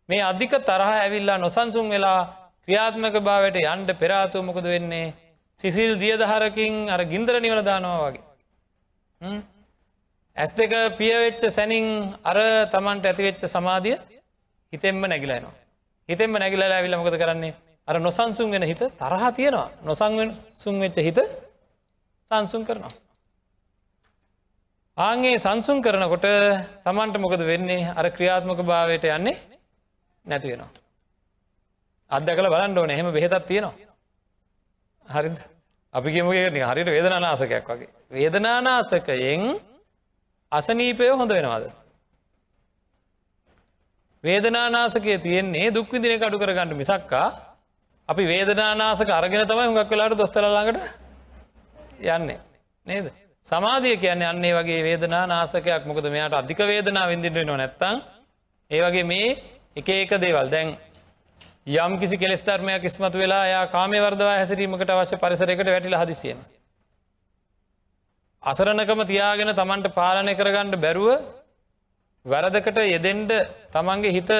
මේ 0.08 0.22
අධික 0.22 0.52
තරහ 0.62 0.90
ඇවිල්ලා 0.94 1.38
නොසන්සුන් 1.38 1.86
වෙලා 1.88 2.20
ක්‍රියාත්මක 2.64 3.16
භාවයට 3.20 3.56
යන්ඩ 3.64 3.90
පෙරාතුව 3.94 4.42
මොකද 4.44 4.64
වෙන්නේ 4.64 5.14
සිසිල් 5.58 5.92
දියදහරකින් 5.96 6.74
අර 6.88 7.00
ගින්දර 7.04 7.34
නිවල 7.38 7.60
දානවා 7.62 8.00
වගේ. 8.06 8.24
ඇස් 10.36 10.50
දෙක 10.52 10.72
පියවෙච්ච 10.94 11.42
සැනින් 11.50 11.86
අර 12.24 12.38
තමන්ට 12.68 13.04
ඇතිවෙච්ච 13.04 13.42
සමාධිය 13.46 13.96
හිතෙන්ම 14.72 15.02
නැගිලනවා. 15.04 15.54
හිතෙන්ම 16.08 16.32
නැගිලලා 16.34 16.70
ඇවිල 16.72 16.96
මොකද 16.96 17.16
කරන්නේ 17.16 17.54
අර 17.88 17.96
නොසන්සුන් 17.98 18.48
වෙන 18.50 18.64
හිත 18.64 18.82
තරහ 18.96 19.24
තියෙනවා 19.32 19.68
නොසංවෙන් 19.82 20.30
සුන් 20.56 20.74
වෙච්ච 20.78 20.98
හිත 21.00 21.18
සංසුන් 22.30 22.62
කරනවා. 22.64 22.94
ආගේ 24.98 25.38
සංසුන් 25.38 25.78
කරනකොට 25.80 26.26
තමන්ට 26.84 27.16
මොකද 27.16 27.42
වෙන්නේ 27.42 27.92
අර 27.92 28.06
ක්‍රියාත්මක 28.10 28.60
භාවයට 28.62 29.04
යන්නේ 29.08 29.36
නැති 30.24 30.48
වෙනවා. 30.48 30.70
අදකල 32.10 32.46
බලන්න 32.46 32.78
ඕන 32.78 32.90
එහෙම 32.90 33.12
බෙහෙතත් 33.12 33.46
තියෙනවා. 33.46 33.74
හරි 35.06 35.30
අපි 35.94 36.08
කිමගේ 36.08 36.64
හරිට 36.64 36.88
වේදනානාසකයක් 36.88 37.68
වගේ. 37.68 37.90
වේදනානාසකයෙන් 38.10 39.44
අසනීපය 40.52 41.10
හොඳ 41.10 41.30
වෙනවාද. 41.30 41.70
වේදනානාසකය 44.24 45.18
තියෙන්නේ 45.18 45.70
දුක්විදින 45.70 46.22
අඩු 46.22 46.38
කරගන්නඩ 46.38 46.74
මිසක්කා 46.74 47.28
අපි 48.08 48.22
වේදනානාසක 48.24 49.08
අරගෙන 49.10 49.46
තමයි 49.46 49.68
හුඟක් 49.68 49.90
වෙලාට 49.90 50.18
දොස්තරලාඟට 50.18 50.78
යන්නේ 52.10 52.40
නේද. 52.86 53.27
සමාධිය 53.48 53.96
කියන්න 53.96 54.22
අන්නේ 54.22 54.52
වගේ 54.54 54.80
වේදනා 54.82 55.24
නාසකයක් 55.26 55.84
මොකද 55.84 56.06
මෙයාට 56.06 56.34
අධික 56.34 56.60
වේදනා 56.64 57.06
විඳින්ට 57.08 57.46
නො 57.46 57.54
නැත්තං 57.56 57.96
ඒ 58.70 58.80
වගේ 58.80 59.04
මේ 59.04 59.28
එක 59.76 59.88
ඒක 59.90 60.10
දේවල්. 60.16 60.48
දැන් 60.48 60.68
යම් 61.66 61.92
කිසි 61.98 62.16
කෙස්තරමයක් 62.16 62.84
ස්මතු 62.86 63.18
වෙලා 63.18 63.44
යා 63.46 63.64
කාමය 63.66 63.98
වර්දවා 63.98 64.34
හැසිරීමකට 64.34 64.90
අවශ්‍ය 64.90 65.16
පරිසරයකට 65.16 65.66
වැටිල 65.66 65.96
හදිසියම. 65.96 66.38
අසරණකම 68.42 69.00
තියාගෙන 69.04 69.52
තමන්ට 69.52 69.94
පාලනය 69.94 70.32
කරගන්නඩ 70.34 70.76
බැරුව 70.76 71.08
වැරදකට 72.26 72.78
යෙදෙන්ඩ 72.86 73.32
තමන්ගේ 73.72 74.12
හිත 74.12 74.30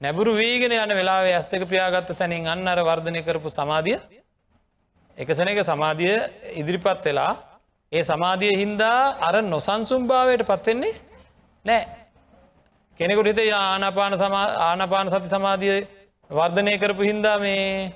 නැබුරු 0.00 0.32
වීගෙන 0.34 0.74
යන 0.74 0.92
වෙලාවේ 0.92 1.34
ඇස්තක 1.34 1.62
පියාගත්ත 1.66 2.10
සැනින් 2.12 2.46
අන්න 2.46 2.66
අර 2.66 2.80
වර්ධනය 2.80 3.22
කරපු 3.22 3.48
සමාධිය. 3.50 4.00
එකසන 5.18 5.48
එක 5.48 5.62
සමාධිය 5.64 6.16
ඉදිරිපත් 6.54 7.06
වෙලා 7.06 7.32
ඒ 7.92 8.02
සමාධිය 8.02 8.54
හින්දා 8.54 8.98
අර 9.20 9.34
නොසන්සුම් 9.44 10.02
භාවයට 10.06 10.42
පත්වෙන්නේ 10.42 10.94
නෑ. 11.64 11.82
කෙනෙකුට 13.00 13.26
හිත 13.26 13.40
ආනාපාන 13.52 14.12
ආනපාන 14.60 15.10
සති 15.10 15.28
සමාධිය 15.28 15.78
වර්ධනය 16.30 16.78
කරපු 16.78 17.02
හින්දා 17.02 17.36
මේ 17.38 17.92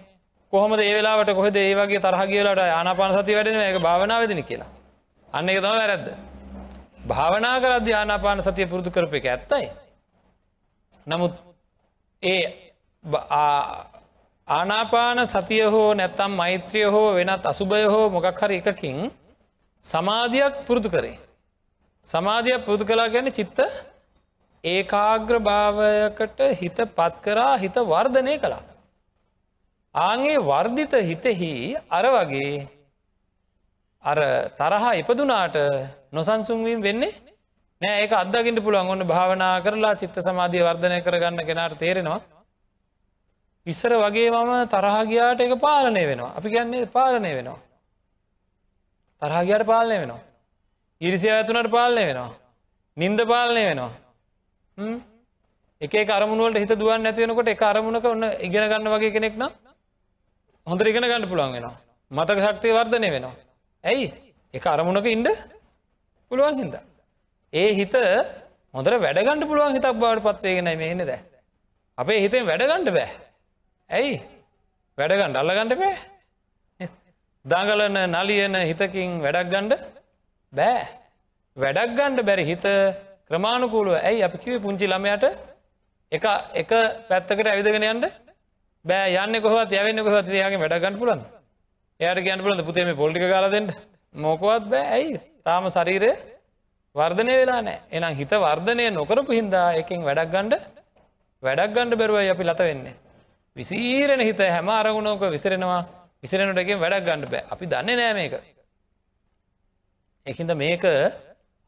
කොහොම 0.52 0.72
ඒවෙලාට 0.80 1.30
කොහෙද 1.30 1.56
ඒ 1.56 1.74
වගේ 1.74 2.00
තරහගියලට 2.00 2.60
ආනාපාන 2.70 3.14
සති 3.14 3.34
වැඩෙන 3.34 3.60
එක 3.60 3.78
භාවනාවදන 3.80 4.42
කියලා. 4.42 4.70
අන්න 5.28 5.48
එක 5.48 5.58
තම 5.58 5.72
වැරැද්ද. 5.72 6.06
භාවනා 7.06 7.56
කරද 7.60 7.88
ආනාපාන 7.92 8.42
සතිය 8.42 8.66
පුරුදු 8.66 8.90
කරප 8.90 9.14
එක 9.14 9.26
ඇත්තයි. 9.26 9.66
නමුත් 11.06 11.34
ඒ 12.22 12.42
ආනාපාන 14.48 15.18
සතිය 15.28 15.64
හෝ 15.66 15.90
නැත්තම් 15.94 16.32
මෛත්‍රිය 16.32 16.88
හෝ 16.88 17.08
වෙනත් 17.14 17.46
අසුභය 17.46 17.86
හෝ 17.86 18.06
මොකක් 18.10 18.40
හරි 18.40 18.58
එකකින් 18.58 18.98
සමාධයක් 19.84 20.54
පුරුදු 20.66 20.88
කරේ. 20.88 21.18
සමාධයක් 22.04 22.64
පුරුදු 22.66 22.84
කලා 22.84 23.08
ගැන 23.08 23.28
චිත්ත 23.30 23.58
ඒකාග්‍ර 24.64 25.36
භාවයකට 25.40 26.38
හිත 26.54 26.78
පත් 26.90 27.14
කරා 27.20 27.58
හිත 27.58 27.76
වර්ධනය 27.84 28.34
කළා. 28.38 28.62
ආගේ 29.94 30.38
වර්ධිත 30.42 30.94
හිතෙහි 31.02 31.52
අර 31.90 32.04
වගේ 32.08 32.68
අර 34.04 34.18
තරහා 34.58 34.94
ඉපදුනාට 34.94 35.56
නොසන්සුන්වීම් 36.12 36.80
වෙන්නේ 36.80 37.12
නෑ 37.80 38.00
ඒක 38.00 38.12
අදගින්ට 38.14 38.60
පුළුවන් 38.60 38.90
ඔන්න 38.90 39.06
භාවනා 39.06 39.54
කරලා 39.60 39.94
චිත්ත 39.96 40.16
සමාධිය 40.20 40.62
වර්ධනය 40.62 40.98
කරගන්න 41.02 41.40
කෙනට 41.42 41.78
තේරෙනවා. 41.78 42.20
ඉස්සර 43.66 43.92
වගේ 43.98 44.32
මම 44.32 44.52
තරහගයාට 44.68 45.40
එක 45.40 45.54
පාලනය 45.60 46.02
වෙනවා 46.06 46.32
අපි 46.36 46.48
කියන්නේ 46.50 46.86
පාලනය 46.88 47.30
වෙනවා. 47.34 47.63
තරහගයාට 49.24 49.66
පාලනය 49.66 49.96
වෙනවා. 50.00 50.22
ඉරිසිය 51.00 51.30
ඇතුනට 51.30 51.70
පාලනය 51.70 52.02
වෙනවා. 52.02 52.30
නින්ද 52.96 53.20
පාලනය 53.24 53.62
වෙනවා. 53.68 53.92
එක 55.80 56.10
අරමුණුවලට 56.10 56.58
හිත 56.58 56.72
දුවන් 56.78 57.02
නැතිවෙනකොට 57.02 57.48
එක 57.48 57.62
අරමුණක 57.62 58.04
ඔන්න 58.04 58.24
ඉගෙන 58.40 58.68
ගන්න 58.70 58.92
වගේ 58.94 59.12
කෙනෙක් 59.12 59.36
නම් 59.36 59.52
හොඳ 60.66 60.80
ඉගෙන 60.82 61.02
ගන්න 61.02 61.28
පුළුවන් 61.28 61.52
වෙනවා. 61.52 61.76
මතක 62.10 62.38
ශක්තිය 62.38 62.72
වර්ධනය 62.72 63.10
වෙනවා. 63.10 63.34
ඇයි 63.84 64.08
එක 64.54 64.66
අරමුණක 64.66 65.06
ඉන්ඩ 65.06 65.28
පුළුවන් 66.30 66.58
හිද. 66.58 66.74
ඒ 67.52 67.70
හිත 67.74 67.94
හොඳර 68.74 68.94
වැඩගණඩ 68.98 69.48
පුළුවන් 69.48 69.76
හිතක් 69.76 69.92
බවට 69.94 70.24
පත්වේගෙන 70.26 70.70
මේන 70.78 70.98
ද. 71.00 71.12
අපේ 71.98 72.20
හිතෙන් 72.20 72.46
වැඩගණ්ඩ 72.46 72.90
බෑ. 72.90 73.10
ඇයි 73.90 74.16
වැඩගණ්ඩ 74.98 75.36
අල්ලගණඩ 75.36 75.78
බෑ 75.78 76.13
දාගලන 77.44 77.96
නලියන 78.10 78.54
හිතකින් 78.62 79.10
වැඩක් 79.20 79.48
ගණ්ඩ 79.50 79.72
බෑ. 80.52 80.84
වැඩක් 81.56 81.90
ගණ්ඩ 81.96 82.24
බැරි 82.24 82.44
හිත 82.44 82.64
ක්‍රමාණුකූලුව 83.28 83.96
ඇයි 84.00 84.22
අපි 84.22 84.38
කිවේ 84.38 84.60
පුංචි 84.60 84.86
ළමයට? 84.86 85.24
එක 86.12 86.24
එක 86.54 86.70
පැත්තකට 87.08 87.46
ඇවිදගෙන 87.46 87.84
යන්ට 87.84 88.06
බෑ. 88.84 89.08
යන්න 89.14 89.40
කොහත් 89.42 89.72
යවන්න 89.72 90.04
කොහත් 90.04 90.28
යාගේ 90.34 90.58
වැඩගන්න 90.58 90.98
පුලන් 90.98 91.20
එයට 92.00 92.20
ගැන් 92.20 92.40
පුලද 92.40 92.62
පුතේම 92.64 92.96
පොල්ටි 92.96 93.20
කාලදෙන්ට 93.24 93.72
මොකවත් 94.14 94.64
බෑ. 94.66 94.86
ඇයි? 94.90 95.20
තාම 95.44 95.68
ශරීරය 95.68 96.12
වර්ධනය 96.94 97.34
වෙලා 97.40 97.60
නෑ 97.62 97.78
එනම් 97.90 98.14
හිත 98.14 98.32
වර්ධනය 98.38 98.86
නොකරපු 98.90 99.32
හින්දා 99.32 99.68
එකින් 99.74 100.00
වැඩක් 100.02 100.32
ගණ්ඩ 100.32 100.62
වැඩක් 101.42 101.76
ගණ්ඩ 101.76 101.98
බැරුවයි 101.98 102.30
අපි 102.30 102.44
ලත 102.44 102.60
වෙන්නේ. 102.60 102.96
විසීරෙන 103.56 104.20
හිත 104.20 104.40
හැම 104.46 104.68
අරගුණෝක 104.70 105.28
විසිරෙනවා. 105.30 106.03
විසිරෙනටකින් 106.24 106.78
වැඩක් 106.78 107.06
ගණ්ඩ 107.06 107.32
බෑ 107.32 107.44
අපි 107.52 107.64
දන්න 107.66 107.98
නෑ 107.98 108.14
මේක. 108.18 108.34
එකින්ද 110.26 110.52
මේක 110.56 110.84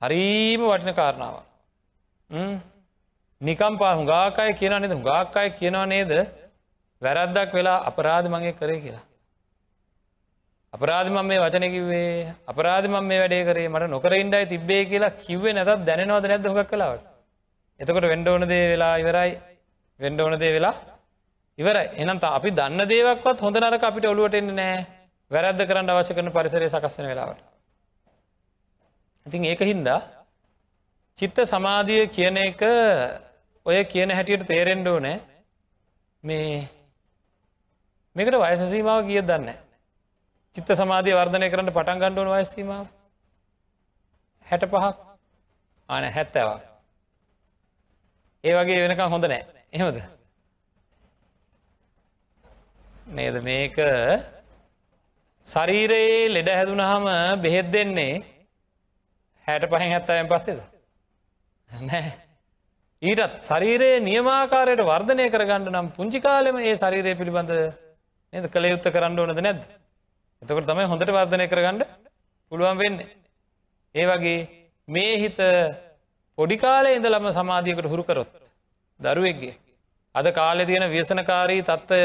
හරීම 0.02 0.62
වටින 0.62 0.94
කාරණාව. 0.94 1.36
නිකම් 3.40 3.74
පා 3.78 3.92
හුඟාකාය 3.94 4.54
කියන 4.54 4.74
නද 4.78 4.92
හුඟාකාය 4.92 5.50
කියනවා 5.58 5.86
නේද 5.86 6.12
වැරද්දක් 7.02 7.52
වෙලා 7.52 7.84
අපරාධ 7.90 8.28
මගේ 8.28 8.54
කරේ 8.54 8.80
කියලා. 8.80 9.04
අපරාධ 10.72 11.08
මම 11.10 11.26
මේ 11.26 11.42
වචනකිවේ 11.44 12.34
අපරාධ 12.48 12.86
මම 12.88 13.04
මේ 13.04 13.20
වැඩේ 13.22 13.44
කරේ 13.44 13.68
මට 13.68 13.92
නොකර 13.94 14.12
ඉන්ඩයි 14.14 14.46
තිබ්බේ 14.46 14.82
කියලා 14.84 15.16
කිව්වේ 15.22 15.52
නැතත් 15.52 15.84
දැනවාද 15.84 16.24
නැද 16.26 16.46
හොක් 16.48 16.68
කලාවට. 16.70 17.04
එතකොට 17.80 18.06
වෙන්ඩෝන 18.12 18.48
දේ 18.48 18.64
වෙලා 18.72 18.94
ඉවරයි 18.96 19.32
වෙන්ඩෝන 20.00 20.40
දේ 20.40 20.52
වෙලා 20.52 20.76
ඉවර 21.58 21.76
එනන්ත 21.96 22.24
අපි 22.26 22.50
දන්න 22.52 22.84
දේවක්වත් 22.86 23.40
හොඳ 23.40 23.56
නරක 23.56 23.82
අපිට 23.82 24.06
ඔලුවට 24.06 24.34
එන්න 24.34 24.52
නෑ 24.52 24.84
වැරද්ද 25.30 25.60
කරන්න 25.62 25.90
අවශ්‍ය 25.90 26.14
කරන 26.14 26.28
පරිසරය 26.30 26.68
සකස්සන 26.68 27.06
වෙලාවට. 27.06 27.40
ඉතින් 29.26 29.44
ඒක 29.44 29.62
හින්දා 29.62 30.00
චිත්ත 31.18 31.38
සමාධිය 31.44 32.06
කියන 32.08 32.36
එක 32.38 32.60
ඔය 33.66 33.78
කියන 33.84 34.10
හැටියට 34.10 34.44
තේරෙන්ඩෝ 34.44 34.98
නෑ 35.00 35.16
මේ 36.24 36.68
මේකට 38.16 38.36
වයසසීමාව 38.36 39.00
කිය 39.04 39.22
දන්න 39.22 39.56
චිත්ත 40.54 40.70
සමාධය 40.74 41.14
වර්ධනය 41.14 41.48
කරන්න 41.48 41.72
පටන් 41.72 41.98
ගණ්ඩුවන 41.98 42.32
වයසීමාව 42.34 42.86
හැට 44.46 44.68
පහක් 44.68 44.96
ආන 45.88 46.10
හැත්තවා 46.10 46.60
ඒ 48.44 48.54
වගේ 48.54 48.82
වෙනකම් 48.82 49.10
හොඳ 49.10 49.24
නෑ. 49.26 49.42
එහෙමද? 49.72 50.15
නේද? 53.06 53.36
මේක 53.40 53.76
ශරීරයේ 55.46 56.28
ලෙඩ 56.28 56.48
හැදුනහම 56.48 57.06
බෙහෙත් 57.40 57.70
දෙන්නේ 57.70 58.22
හැට 59.46 59.64
පහෙන් 59.64 59.90
හැත්තයෙන් 59.90 60.28
පස්සේද? 60.28 60.60
නෑ 61.70 62.12
ඊටත් 63.02 63.42
ශරීරයේ 63.42 64.00
නියමාකාරයට 64.00 64.82
වර්ධනය 64.82 65.28
කරගන්න 65.28 65.70
නම් 65.70 65.92
පුංචි 65.92 66.20
කාලෙම 66.20 66.58
ඒ 66.58 66.74
ශරීරය 66.74 67.14
පිළිබඳ 67.14 67.52
නද 68.32 68.46
කළ 68.48 68.66
යුත්ත 68.66 68.88
කරන්න 68.88 69.18
ඕනද 69.18 69.40
නැද්ද? 69.40 69.62
එතකොට 70.42 70.66
තමයි 70.66 70.86
හොඳට 70.86 71.10
වර්ධනය 71.10 71.46
කරගන්න 71.46 71.82
පුළුවන් 72.52 72.78
වෙන්නේ. 72.78 73.08
ඒ 73.94 74.06
වගේ 74.06 74.38
මේ 74.88 75.14
හිත 75.18 75.38
පොඩිකාලය 76.38 76.90
ඉඳලම 76.92 77.30
සමාධියකට 77.32 77.86
හුරුකරොත් 77.86 78.34
දරුවෙක්ගේ 79.00 79.54
අද 80.14 80.26
කාලෙ 80.32 80.66
තියෙන 80.66 80.90
ව්‍යසනකාරී 80.90 81.62
තත්ත්වය 81.62 82.02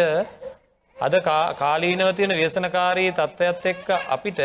අද 1.01 1.13
කාලීනව 1.55 2.09
තියෙන 2.13 2.33
ව්‍යසනකාරී 2.33 3.11
තත්ත්වයක්ත් 3.11 3.65
එක්ක 3.65 3.87
අපිට 4.07 4.39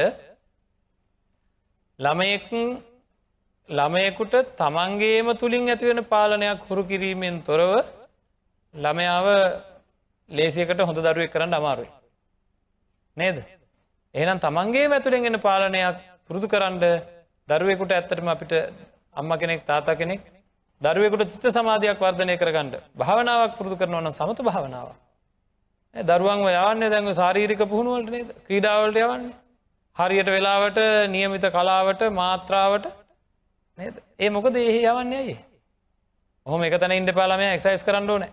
ළමයෙක් 1.98 2.46
ළමයකුට 3.68 4.34
තමන්ගේම 4.54 5.28
තුළින් 5.34 5.68
ඇතිවෙන 5.68 6.00
පාලනයක් 6.04 6.64
හුරු 6.68 6.82
කිරීමෙන් 6.84 7.42
තොරව 7.42 7.72
ළමයාව 8.74 9.26
ලේසියකට 10.30 10.80
හොඳ 10.80 10.98
දරුවෙක් 10.98 11.30
කරන්න 11.30 11.54
අමාරුයි. 11.54 11.90
නේද. 13.16 13.44
එහෙනම් 14.14 14.38
තමන්ගේ 14.40 14.88
ඇතුළෙන් 14.88 15.26
එන්න 15.26 15.40
පාලනයක් 15.40 15.96
පුරුදු 16.26 16.46
කරන්න 16.46 16.80
දරුවෙකුට 17.48 17.92
ඇත්තටම 17.92 18.28
අපිට 18.28 18.52
අම්ම 19.16 19.30
කෙනෙක් 19.34 19.64
තාතා 19.64 19.94
කෙනෙක් 19.94 20.22
දරුවෙකුට 20.80 21.32
චිත්ත 21.32 21.52
සමාධයක් 21.52 22.00
වර්ධනය 22.00 22.36
කරගන්නඩ 22.36 22.80
භාවනාවක් 22.94 23.58
පුරුදු 23.58 23.76
කරනවන 23.76 24.12
සමත 24.12 24.40
භාවනාව. 24.42 24.88
දරුවන් 25.96 26.44
යවන්නේ 26.44 26.90
දැන්ව 26.90 27.14
සාරීරික 27.14 27.58
පුහුණුවලට 27.64 28.10
නේද 28.10 28.28
ක්‍රීඩාවලට 28.44 28.96
යවන්නේ. 28.98 29.34
හරියට 29.96 30.28
වෙලාවට 30.28 30.78
නියමිත 31.08 31.44
කලාවට 31.50 32.02
මාත්‍රාවට 32.12 32.88
නේද 33.78 34.02
ඒ 34.18 34.30
මොකද 34.30 34.56
ඒ 34.56 34.82
යවන්නේ 34.84 35.18
ඇයි. 35.18 35.36
ඔහොම 36.46 36.62
එක 36.62 36.76
තැන 36.76 36.92
ඉන්ඩ 36.92 37.12
පාලමය 37.12 37.46
එක්සයිස් 37.48 37.82
කරන්න 37.82 38.10
ඕන 38.10 38.26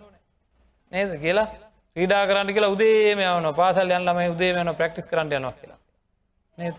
නේද 0.91 1.15
කියලා 1.19 1.47
ක්‍රීඩා 1.95 2.25
කරන්න 2.25 2.51
කියලා 2.51 2.69
උදේම 2.69 3.19
යවන 3.21 3.47
පාසල් 3.53 3.91
යන්නම 3.91 4.19
උදේම 4.25 4.59
යන 4.59 4.75
ප්‍රක්ටිස් 4.75 5.07
කරන්න 5.07 5.31
යනවා 5.31 5.53
කියලා. 5.53 5.79
නේද. 6.57 6.75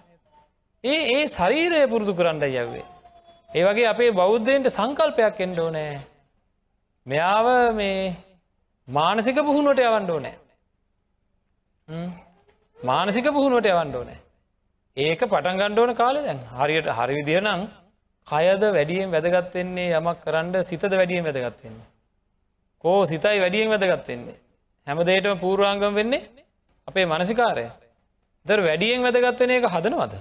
ඒ 0.85 1.01
ඒ 1.15 1.27
ශරීරය 1.29 1.83
පුරුදු 1.89 2.13
කරන්න 2.15 2.45
යැවේ. 2.51 2.85
ඒ 3.51 3.65
වගේ 3.65 3.89
අපේ 3.89 4.13
බෞද්ධයන්ට 4.13 4.69
සංකල්පයක් 4.71 5.41
එන්ඩ 5.41 5.59
ඕනෑ. 5.61 5.99
මෙයාව 7.07 7.47
මේ 7.75 8.17
මානසික 8.89 9.37
පුහුණුවට 9.43 9.81
යවන්න 9.81 10.11
ඕනෑ. 10.11 10.39
මානසික 12.81 13.27
පුහුණුවට 13.27 13.67
යවන්න 13.67 13.95
ඕනෑ. 13.95 14.19
ඒක 14.97 15.21
පටන් 15.23 15.59
ගණ්ඩෝන 15.61 15.95
කාලෙ 15.95 16.23
දැන් 16.23 16.41
හරියට 16.51 16.89
හරි 16.89 17.15
විදිහ 17.15 17.41
නම් 17.41 17.67
කයද 18.27 18.63
වැඩියෙන් 18.69 19.11
වැදගත්වෙන්නේ 19.11 19.93
යමක් 19.99 20.23
කරන්න 20.25 20.65
සිතද 20.65 20.89
වැඩියෙන් 20.91 21.25
වැදගත්වෙන්නේ. 21.25 21.87
කෝ 22.85 23.07
සිතයි 23.07 23.41
වැඩියෙන් 23.41 23.69
වැදගත්වෙන්නේ. 23.69 24.39
හැමදේටම 24.87 25.39
පූර්වාංගම් 25.39 25.95
වෙන්නේ 25.95 26.23
අපේ 26.89 27.07
මනසිකාරය. 27.07 27.67
දර 28.47 28.61
වැඩියෙන් 28.61 29.03
වැදගත්වෙන 29.03 29.51
එක 29.51 29.69
හදනවද. 29.69 30.15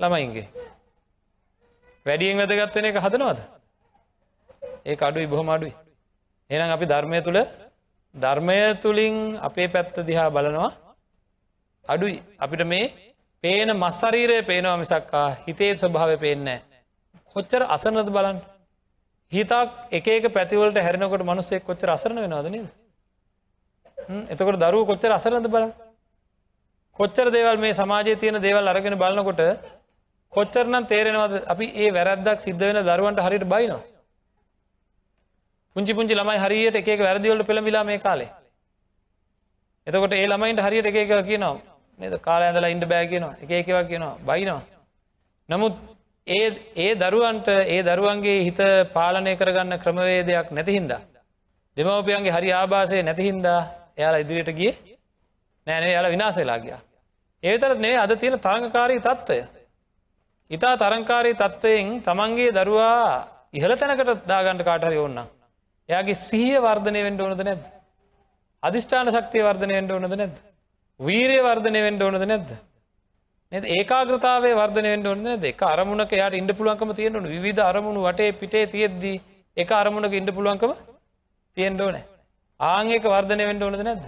ළමයින්ගේ. 0.00 0.48
වැඩියෙන් 2.06 2.40
වැදගත්වෙන 2.40 2.84
එක 2.84 2.96
හදනවද. 2.96 3.40
ඒ 4.86 4.96
අඩුයි 4.98 5.26
බොහොම 5.26 5.48
අඩුයි. 5.48 5.74
එනම් 6.50 6.70
අපි 6.70 6.86
ධර්මය 6.86 7.20
තුළ 7.22 7.40
ධර්මය 8.18 8.60
තුළින් 8.76 9.16
අපේ 9.40 9.68
පැත්ත 9.68 9.96
දිහා 10.02 10.28
බලනවා 10.30 10.70
අඩුයි 11.84 12.18
අපිට 12.38 12.62
මේ 12.66 12.84
පේන 13.44 13.68
මස්සරීරය 13.74 14.38
පේනවා 14.42 14.76
මිසක්කා 14.76 15.26
හිතේ 15.40 15.72
ස්වභාව 15.76 16.12
පේනෑ. 16.18 16.58
කොච්චර 17.28 17.62
අසනද 17.66 18.08
බලන් 18.08 18.38
හිතක් 19.32 19.70
එක 19.92 20.24
පැතිවලට 20.30 20.78
හැරෙනකොට 20.78 21.22
මනුස්සේ 21.22 21.60
කොච්චර 21.60 21.88
අසරන 21.90 22.16
වෙනවාද 22.16 22.48
නද. 22.48 22.66
එතකොට 24.28 24.58
දරුව 24.58 24.82
කොච්චර 24.86 25.10
අසරනද 25.12 25.46
බල 25.48 25.66
කොච්චර 26.96 27.26
දේවල් 27.30 27.58
මේ 27.58 27.74
සමාජය 27.74 28.16
තියෙන 28.16 28.40
දේවල් 28.40 28.66
අරගෙන 28.66 28.96
බලනකොට 28.96 29.42
කොච්චරනම් 30.32 30.84
තේරෙනවද 30.86 31.34
අපි 31.46 31.66
ඒ 31.76 31.90
වැරද්දක් 31.90 32.40
සිද්ධ 32.40 32.64
වෙන 32.68 32.80
දරුවන්ට 32.84 33.20
හරිට 33.20 33.46
බයිනවා. 33.46 33.97
පුංචි 35.76 35.94
පුංචි 35.94 36.14
ළමයි 36.14 36.38
හරියට 36.38 36.76
එක 36.76 36.88
වැරදිවලට 36.98 37.46
පෙළමිලා 37.46 37.84
මේ 37.84 37.98
කාලේ. 37.98 38.30
එතකොට 39.86 40.12
ඒ 40.12 40.26
ළමයින්ට 40.26 40.60
හරියට 40.60 40.86
එක 40.86 40.96
එක 40.96 41.12
කියනවා 41.24 41.56
නද 41.98 42.18
කාල 42.20 42.42
ඇඳලා 42.42 42.70
ඉන්ඩ 42.70 42.84
බෑ 42.86 43.06
කියනවා 43.06 43.34
එක 43.42 43.50
එකවා 43.52 43.84
කියනවා 43.84 44.16
බයිනවා. 44.22 44.62
නමුත් 45.48 45.74
ඒ 46.26 46.48
ඒ 46.76 46.90
දරුවන්ට 46.96 47.48
ඒ 47.66 47.80
දරුවන්ගේ 47.84 48.38
හිත 48.40 48.60
පාලනය 48.92 49.32
කරගන්න 49.36 49.78
ක්‍රමවේදයක් 49.78 50.50
නැතිහින්දා. 50.50 51.00
දෙමවපියන්ගේ 51.76 52.32
හරි 52.32 52.52
ආබාසය 52.52 53.02
නැතිහින්දා 53.02 53.60
එයාලා 53.98 54.20
ඉදිරියට 54.20 54.52
ගිය 54.54 54.72
නෑනේ 55.66 55.92
යාල 55.92 56.10
විනාසේලා 56.10 56.58
ගියා. 56.58 56.80
ඒතරත් 57.42 57.78
නේ 57.78 57.96
අද 57.96 58.12
තියෙන 58.16 58.40
තරඟකාරී 58.40 59.00
තත්ත්වය. 59.00 59.40
ඉතා 60.50 60.76
තරංකාරී 60.76 61.34
තත්ත්වයෙන් 61.34 61.88
තමන්ගේ 62.02 62.52
දරුවා 62.52 63.26
ඉහළ 63.52 63.74
තැනකට 63.74 64.28
දාගන්ට 64.28 64.62
කාටහරි 64.64 64.98
ඔන්න. 64.98 65.18
එයාගේ 65.88 66.20
සිහිය 66.20 66.58
වර්ධනය 66.60 67.02
වෙන්ඩ 67.06 67.20
ඕනද 67.20 67.42
නැද්ද. 67.42 67.64
අධිෂ්ඨාන 68.62 69.10
ශක්තිය 69.10 69.42
වර්ධනය 69.42 69.74
වෙන්ඩ 69.78 69.92
ඕනද 69.92 70.14
නැද්ද. 70.14 70.36
වීරය 71.00 71.38
වර්ධනය 71.40 71.80
වෙන්ඩ 71.82 72.02
ඕනද 72.02 72.24
නැද්ද. 72.24 72.50
නැ 73.52 73.60
ඒකාග්‍රතාවේ 73.76 74.54
වර්ධනය 74.54 74.88
වෙන්ඩ 74.94 75.06
ඕන 75.06 75.44
එක 75.44 75.62
අරමුණක 75.62 76.12
යාට 76.12 76.34
ඉන්ඩ 76.34 76.52
පුළුවන්කම 76.58 76.90
තියෙනවු 76.94 77.40
විධ 77.46 77.60
අරමුණු 77.60 78.00
වටේ 78.06 78.32
පිටේ 78.32 78.66
තියෙද්දී 78.66 79.16
එක 79.56 79.70
අරමුණක 79.72 80.12
ඉන්ඩ 80.12 80.30
පුළුවන්කම 80.36 80.72
තියෙන්ඩ 81.56 81.80
ඕනෑ. 81.80 82.04
ආංඒක 82.60 83.04
වර්ධනය 83.04 83.46
වෙන්ඩ 83.50 83.62
ඕනද 83.62 83.80
නැද්ද. 83.80 84.04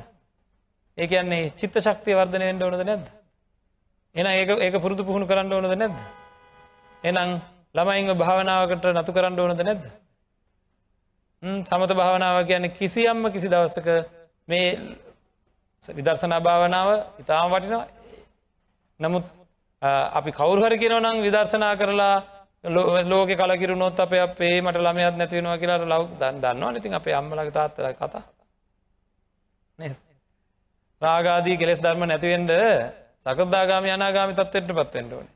ඒකන්නේ 0.98 1.48
චිත්ත 1.60 1.80
ශක්තිය 1.86 2.18
වර්ධනය 2.20 2.44
වෙන්ඩ 2.50 2.62
ඕනද 2.62 2.84
නැද්ද. 2.84 3.06
එන 4.14 4.26
ඒක 4.26 4.50
ඒක 4.66 4.76
පුරුදු 4.84 5.08
පුහුණු 5.08 5.26
කරන්න 5.26 5.52
ඕනද 5.52 5.72
නැද්ද. 5.74 5.98
එනම් 7.04 7.40
ළමයිංග 7.74 8.12
භාවනාවකට 8.22 8.92
නතු 8.92 9.16
කරන්න 9.16 9.40
ඕනද 9.40 9.62
නැද්ද. 9.62 9.84
සමත 11.42 11.92
භාවනාව 11.92 12.44
කියන්නේ 12.44 12.68
කිසියම්ම 12.70 13.32
කිසි 13.32 13.48
දවස්සක 13.48 13.88
මේ 14.48 14.66
විදර්ශනා 15.82 16.40
භාවනාව 16.40 16.88
ඉතාම 17.18 17.50
වටිනවා. 17.50 17.86
නමුත් 19.00 19.24
අපි 20.12 20.30
කවුරුහර 20.32 20.74
කිරන 20.76 21.00
නම් 21.00 21.22
විදර්ශනා 21.22 21.74
කරලා 21.76 22.16
ලෝක 23.04 23.30
කලකිරු 23.30 23.74
නොත් 23.74 23.98
අප 23.98 24.12
අපේ 24.12 24.60
මට 24.60 24.76
ළමයත් 24.78 25.16
නැතිවෙනවා 25.16 25.58
කියලාට 25.58 25.84
ලව් 25.84 26.02
දන්නවා 26.20 26.72
නතින් 26.72 26.94
අපේ 26.94 27.14
අම්මලක 27.14 27.52
තාත්තර 27.52 27.88
කතා. 27.94 28.22
රාගාදී 31.02 31.56
කෙස් 31.56 31.78
ධර්ම 31.78 32.04
නැතිවෙන්ඩ 32.04 32.52
සකදාගාම 33.24 33.84
අනාගාමි 33.86 34.34
තත්වයට 34.34 34.68
පත්වෙන්ට 34.70 35.12
ඕන. 35.12 35.26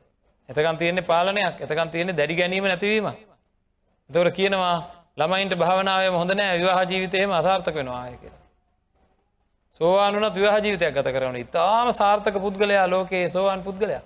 එතකන් 0.48 0.76
තියෙන්නේ 0.76 1.02
පාලනයක්. 1.02 1.56
එතකන් 1.60 1.88
තියෙන්නේ 1.88 2.16
දැඩි 2.16 2.34
ගැනීම 2.34 2.64
නැතිවීම 2.64 3.06
එතවට 3.08 4.36
කියනවා 4.36 4.76
ළමයින්ට 5.18 5.54
භාවනාව 5.56 6.14
හොඳ 6.14 6.32
නෑ 6.32 6.58
විවාහ 6.58 6.80
ජීවිතයම 6.84 7.30
අසාර්ථක 7.32 7.74
වෙනවාය 7.74 8.16
කියලා. 8.16 8.42
සෝවානුනත් 9.80 10.34
විවාහ 10.34 10.58
ජීවිතයක් 10.58 10.92
ගත 10.92 11.08
කරන 11.10 11.36
ඉතාම 11.38 11.92
සාර්ථක 11.92 12.36
පුද්ගලයා 12.38 12.86
ලෝකයේ 12.86 13.30
සෝවාන් 13.30 13.62
පුද්ගලයා. 13.62 14.02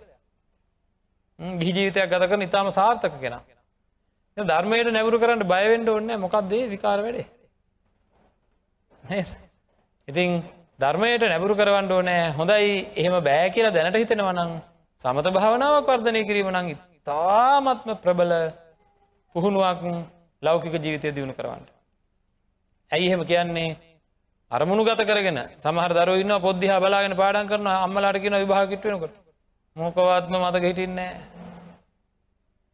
ගිහි 1.59 1.73
ජීවිතයක් 1.73 2.09
ගත 2.09 2.25
කරන 2.25 2.43
ඉතාම 2.43 2.71
සාර්ථක 2.71 3.15
කෙන. 3.19 3.41
ධර්මයට 4.37 4.91
නැවරු 4.91 5.19
කරන්න 5.19 5.45
බයවෙන්ඩ 5.47 5.89
ඔන්න 5.91 6.15
මොකක්දේ 6.19 6.69
විකාර 6.69 7.01
වැඩේ? 7.01 7.27
ඉතින් 10.09 10.43
ධර්මයට 10.79 11.23
නැබුරු 11.25 11.55
කරවන්න 11.55 11.93
ඕනෑ 11.93 12.33
හොඳයි 12.33 12.69
එහෙම 12.97 13.17
බෑ 13.23 13.49
කියලා 13.51 13.73
දැනට 13.73 13.97
හිතෙනවනං 13.97 14.53
සමත 15.01 15.33
භාවනාවක් 15.33 15.89
වර්ධනය 15.89 16.21
කිරීම 16.25 16.51
නං 16.53 16.69
තාමත්ම 17.05 17.91
ප්‍රබල 17.97 18.33
පුහුණුවක් 19.35 19.83
ලෞකික 20.43 20.73
ජීවිතය 20.75 21.09
දියුණු 21.11 21.35
කරවන්න. 21.35 21.65
ඇයි 22.91 23.07
එහෙම 23.07 23.25
කියන්නේ? 23.25 23.77
අරමුණු 24.51 24.85
ගත 24.85 25.05
කරගෙන 25.05 25.39
සමහර 25.57 25.93
දරන්න 25.93 26.33
පොද්ධහ 26.41 26.77
බලාගෙන 26.79 27.15
පාඩන් 27.15 27.47
කරන 27.47 27.67
අම්මලාට 27.69 28.19
කියන 28.19 28.35
විභාගිටවෙනකොට 28.35 29.15
මොකවත්ම 29.77 30.35
මතක 30.39 30.65
හිටින්නේ 30.65 31.11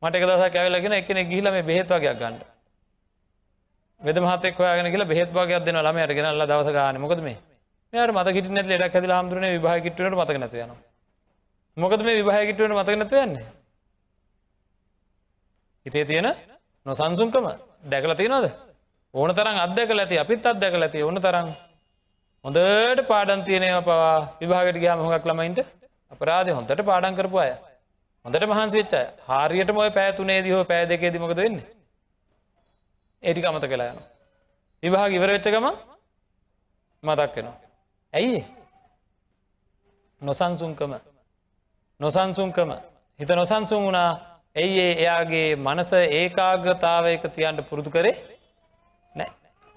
මට 0.03 0.15
එක 0.15 0.25
දස 0.25 0.45
කැවලගෙන 0.51 0.93
එකන 0.93 1.19
ගිහිල 1.25 1.51
මේ 1.51 1.65
බෙහෙත් 1.65 1.89
වගේයක් 1.89 2.21
ගන්නඩ 2.21 2.43
වෙද 4.01 4.17
මහතෙක් 4.19 4.55
හොයාගෙන 4.57 4.91
කියලා 4.91 5.09
බෙහෙත් 5.09 5.31
වගේයක් 5.31 5.65
දෙන 5.65 5.79
ළමයට 5.79 6.13
ගෙනල්ල 6.13 6.45
දවස 6.45 6.71
ගන්න 6.71 7.01
මොකද 7.01 7.21
මේ? 7.21 7.39
මෙයට 7.93 8.13
මත 8.13 8.29
කිට 8.33 8.51
නැත් 8.51 8.67
ලෙඩක් 8.69 8.95
ඇති 8.95 9.09
හාමුදුරන 9.09 9.51
විභාගිටවට 9.51 10.15
මතක 10.15 10.39
නැතිවයන 10.39 10.73
මොකද 11.77 12.01
මේ 12.03 12.19
විභාගිටවට 12.21 12.71
මතක 12.73 12.97
නැතිවන්නේ 12.97 13.47
හිතේ 15.87 16.05
තියෙන 16.05 16.54
නොසන්සුන්කම 16.87 17.47
දැකල 17.85 18.15
තියෙනවද? 18.15 18.47
ඕන 19.15 19.31
තරම් 19.33 19.57
අදකල 19.59 19.99
ඇති 19.99 20.19
අපිත් 20.19 20.47
අදකල 20.47 20.83
ඇති 20.83 21.03
ඕන 21.03 21.17
තරම්. 21.19 21.49
හොඳට 22.45 23.07
පාඩන් 23.07 23.41
තියනය 23.43 23.69
පවා 23.83 24.37
විභාගට 24.41 24.79
ගයා 24.79 24.97
මොහක් 24.99 25.25
ළමයින්ට 25.25 25.61
අපරාධ 26.13 26.51
හොඳට 26.51 26.83
පාඩන් 26.83 27.15
කරපු 27.15 27.39
අය. 27.39 27.53
හොඳට 28.25 28.45
මහන්සි 28.45 28.77
වෙච්චය 28.77 29.01
හාරියට 29.23 29.73
මොය 29.73 29.91
පෑතුනේ 29.91 30.41
දිහෝ 30.43 30.65
පෑ 30.65 30.85
දෙකේ 30.87 31.13
දිමකද 31.13 31.37
වෙන්නේ? 31.37 31.67
ඒටික 33.23 33.45
අමත 33.45 33.67
කලා 33.67 33.89
යන 33.89 34.01
විභාග 34.83 35.13
ඉවර 35.13 35.31
වෙච්චකම 35.31 35.67
මතක් 37.03 37.35
වෙනවා. 37.37 37.57
ඇයි? 38.13 38.45
නොසන්සුන්කම. 40.23 40.93
නොසන්සුන්කම. 42.01 42.71
හිත 43.21 43.31
නොසන්සුන් 43.31 43.83
වුණා. 43.83 44.34
ඇයි 44.57 44.81
ඒ 44.81 44.93
එයාගේ 44.97 45.47
මනස 45.57 45.91
ඒකාග්‍රතාවයක 46.13 47.25
තියන්ට 47.29 47.61
පුරුදු 47.69 47.91
කරේ? 47.91 48.15
නෑ. 49.17 49.31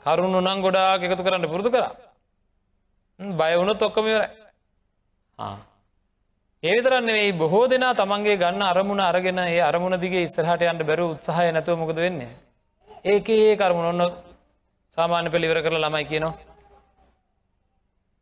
කරුණු 0.06 0.40
නං 0.40 0.60
ගොඩාක් 0.62 1.02
එකතු 1.04 1.24
කරන්න 1.24 1.48
පුරුදු 1.48 1.70
කරා. 1.70 1.94
බයවුණු 3.20 3.74
තොක්කමවර 3.76 4.22
ඒවිතරන්න 6.64 7.10
වෙයි 7.10 7.32
බොහෝ 7.34 7.64
දෙනා 7.68 7.94
තමන්ගේ 7.94 8.38
ගන්න 8.38 8.64
අරමුණ 8.64 9.02
අරගෙන 9.02 9.40
ඒ 9.40 9.62
අරමුණ 9.62 9.98
දිගේ 10.00 10.24
ඉස්තරහට 10.24 10.62
යන්ට 10.64 10.84
බැරු 10.84 11.10
උත්සාහය 11.14 11.50
නැතුව 11.52 11.78
මොකද 11.78 11.98
වෙන්නේ? 11.98 12.32
ඒක 13.06 13.30
ඒ 13.32 13.56
කරුමුණ 13.56 13.90
ඔන්න 13.94 14.14
සාමාන්‍ය 14.98 15.30
පෙළිවර 15.30 15.62
කරලා 15.62 15.84
ළමයි 15.84 16.06
කියනවා. 16.06 16.36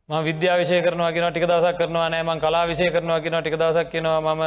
ම 0.08 0.12
විද්‍යාවිශය 0.22 0.80
කරනවා 0.80 1.12
කියෙන 1.12 1.28
ටික 1.28 1.44
දවසක් 1.44 1.78
කරනවා 1.78 2.08
නෑම 2.08 2.32
කලා 2.38 2.64
විශය 2.64 2.88
කරනවා 2.88 3.20
කියෙන 3.20 3.38
ටික 3.38 3.56
දවසක් 3.56 3.88
කියනවා 3.90 4.20
මම 4.22 4.42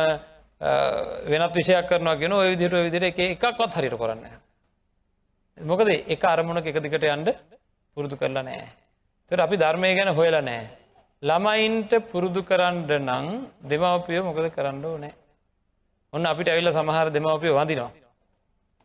වෙනත් 0.62 1.56
විෂයක් 1.56 1.88
කරනවා 1.88 2.18
කියෙන 2.18 2.34
ඔය 2.34 2.50
විදිර 2.54 2.74
විදිර 2.78 3.04
එක 3.04 3.20
එකක්වත් 3.20 3.74
හරිට 3.76 3.96
කරන්න 3.96 4.26
මොකද 5.58 5.90
එක 5.90 6.24
අරමුණක 6.26 6.68
එක 6.68 6.80
දිකට 6.80 7.06
යන්ඩ 7.06 7.30
පුරුදු 7.98 8.16
කරලා 8.16 8.44
නෑ 8.44 8.68
තර 9.32 9.40
අපි 9.40 9.56
ධර්මය 9.58 9.96
ගැන 9.96 10.12
හොයලා 10.12 10.42
නෑ 10.42 10.68
ළමයින්ට 11.24 11.92
පුරුදු 12.12 12.44
කරන්න 12.44 12.86
නං 13.00 13.28
දෙමවපියෝ 13.64 14.24
මොකද 14.24 14.52
කරන්න 14.52 14.86
නෑ 15.00 15.14
ඔන්න 16.14 16.26
අපිට 16.26 16.50
ඇවිල්ල 16.50 16.72
සමහර 16.72 17.08
දෙමවපිය 17.10 17.52
වඳනවා. 17.52 17.92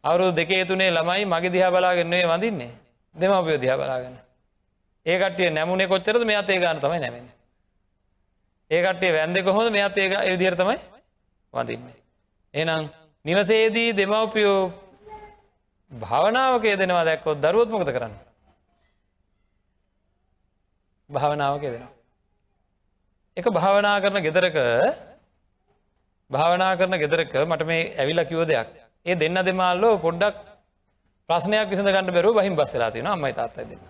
අවුරු 0.04 0.32
දෙකේ 0.32 0.64
තුනේ 0.64 0.90
ළමයි 0.90 1.24
මගේ 1.24 1.50
දිහා 1.50 1.70
බලාගෙන්න්නේ 1.70 2.24
වඳන්නේ. 2.24 2.72
දෙමවපියෝ 3.14 3.58
දිහා 3.58 3.76
බලාගන්න 3.76 4.16
ඒකටිය 5.06 5.50
නැමුණේ 5.50 5.88
කොච්චරද? 5.88 6.22
මෙයාත් 6.22 6.50
ඒ 6.50 6.58
ගන්න 6.58 6.80
තමයි 6.80 7.00
නැමෙන 7.00 7.26
ඒකටේ 8.70 9.12
වැන්දෙ 9.12 9.40
කොහොද 9.42 9.72
මෙයාත් 9.72 9.98
ඒ 9.98 10.30
විදිර 10.30 10.54
තමයි 10.54 10.76
වඳන්නේ. 11.54 11.96
එනම් 12.54 12.84
නිවසේදී 13.24 13.90
දෙමවපියෝ 13.92 14.60
භාවනාවක 15.92 16.64
දෙනවා 16.74 17.04
දැක්කොත් 17.04 17.38
දරුවොත් 17.40 17.70
මොකද 17.70 17.90
කරන්න? 17.90 18.14
භාවනාවක 21.10 21.62
දෙනවා 21.64 21.92
එක 23.36 23.46
භාවනා 23.48 24.00
කරන 24.00 24.22
ගෙදරක 24.22 24.56
භාවනා 26.30 26.72
කරන 26.76 26.94
ගෙදරක 26.96 27.32
මට 27.44 27.62
මේ 27.64 27.92
ඇවිල්ල 27.98 28.24
කිව 28.24 28.40
දෙයක්. 28.44 28.68
ඒ 29.06 29.14
දෙන්න 29.14 29.38
දෙමල්ලෝ 29.40 29.94
පොඩ්ඩක් 29.98 30.36
ප්‍රශ්නයක් 31.28 31.68
විසඳ 31.70 31.88
ගන්න 31.88 32.10
බැරුව 32.10 32.34
බහිම් 32.34 32.54
බස්සලා 32.56 32.90
තින 32.90 33.06
අම්මයි 33.06 33.32
තාත්තයි 33.32 33.64
දෙන්න. 33.64 33.82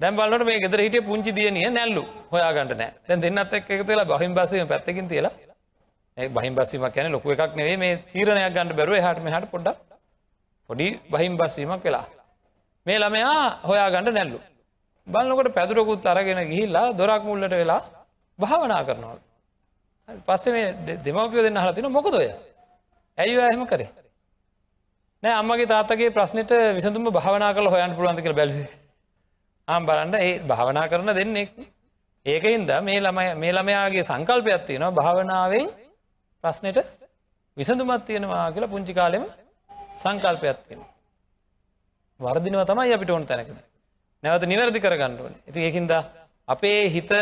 දැම් 0.00 0.16
බලට 0.16 0.44
මේ 0.44 0.60
ගෙදර 0.60 0.80
හිටිය 0.80 1.02
පුංචි 1.02 1.30
දියනිය 1.32 1.70
නැල්ලු 1.70 2.02
හොයාගන්නට 2.32 2.74
නෑ. 2.74 2.90
දැන් 3.08 3.20
දෙන්නත් 3.20 3.52
එක් 3.52 3.70
එකතු 3.70 3.88
වෙලා 3.88 4.10
බහිම් 4.12 4.32
බස්සීම 4.34 4.68
පැත්තකින් 4.68 5.08
තියලා 5.08 5.34
ඒ 5.34 5.51
බහිම් 6.16 6.54
බස්සීමක් 6.54 6.92
කියන 6.92 7.10
ලොකු 7.10 7.32
එකක් 7.32 7.56
නෙවේ 7.56 7.76
මේ 7.76 7.96
තීරණයක් 8.04 8.52
ගන්න 8.54 8.76
බැරුව 8.76 8.96
හට 8.98 9.18
හට 9.26 9.50
පොඩ්ඩක් 9.50 9.78
පොඩි 10.70 10.86
බහිම් 11.10 11.36
බස්සීමක් 11.36 11.82
වෙලා. 11.82 12.06
මේ 12.86 12.98
ළමයා 12.98 13.40
හොයාගන්න 13.62 14.08
නැල්ලු. 14.10 14.38
බලන්නකොට 15.06 15.54
පැදුරකුත් 15.54 16.06
අරගෙන 16.06 16.40
ගිහිල්ලා 16.48 16.92
දොරක් 16.92 17.22
මුල්ලට 17.24 17.54
වෙලා 17.54 17.82
භාවනා 18.38 18.82
කරනවල් 18.84 19.18
පස්සේ 20.26 20.52
මේ 20.52 20.66
දෙමවපියෝ 20.98 21.44
දෙන්න 21.44 21.56
හලතින 21.56 21.86
මොකදොය 21.88 22.28
ඇයි 23.18 23.40
ඇහෙම 23.40 23.66
කරේ? 23.66 23.90
නෑ 25.22 25.34
අම්මගේ 25.34 25.66
තාත්තගේ 25.66 26.10
ප්‍රශ්නයට 26.10 26.52
විසඳුම 26.76 27.04
භාවනා 27.10 27.52
කල 27.54 27.66
හොයන් 27.66 27.94
පුළුවන්තික 27.96 28.26
බැලි 28.32 28.64
ආම් 29.68 29.82
බලන්න 29.86 30.14
ඒ 30.16 30.32
භාවනා 30.42 30.86
කරන 30.88 31.10
දෙන්නෙක්. 31.14 31.50
ඒකහින්ද 32.26 32.70
මේ 32.80 33.00
ළමය 33.00 33.26
මේ 33.34 33.52
ළමයාගේ 33.52 34.04
සංකල්පයක් 34.04 34.62
තියෙනවා 34.66 34.92
භාවනාවෙන් 34.92 35.66
ප්‍රශ්නයට 36.44 36.78
විසඳුමත් 37.56 38.04
තියෙනවා 38.04 38.46
කියලා 38.50 38.68
පුංචි 38.68 38.94
කාලෙම 38.94 39.24
සංකල්පයක් 39.94 40.58
තියෙන 40.64 40.82
වර්දිනව 42.20 42.62
තමයි 42.64 42.94
අපිට 42.94 43.10
ඕන 43.10 43.26
තැනකද 43.26 43.52
නැවත 44.22 44.44
නිවැරදි 44.44 44.80
කරගණ්ඩුවන 44.80 45.34
ඇති 45.38 45.60
ඒකින්ද 45.60 45.92
අපේ 46.48 46.80
හිත 46.88 47.12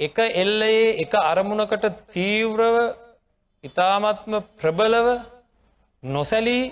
එක 0.00 0.18
එල්ලයේ 0.34 0.86
එක 0.98 1.14
අරමුණකට 1.22 1.86
තීව්‍රව 2.10 2.76
ඉතාමත්ම 3.64 4.34
ප්‍රබලව 4.58 5.08
නොසැලී 6.02 6.64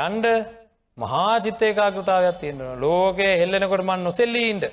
යන්ඩ 0.00 0.26
මහාචිත්තයකාකෘතාවයක් 0.98 2.38
තියෙන්නවා 2.38 2.76
ලෝකයේ 2.78 3.34
හෙල්ලෙනකොට 3.36 3.82
මන් 3.82 4.00
නොසෙල්ලීන්ට 4.02 4.64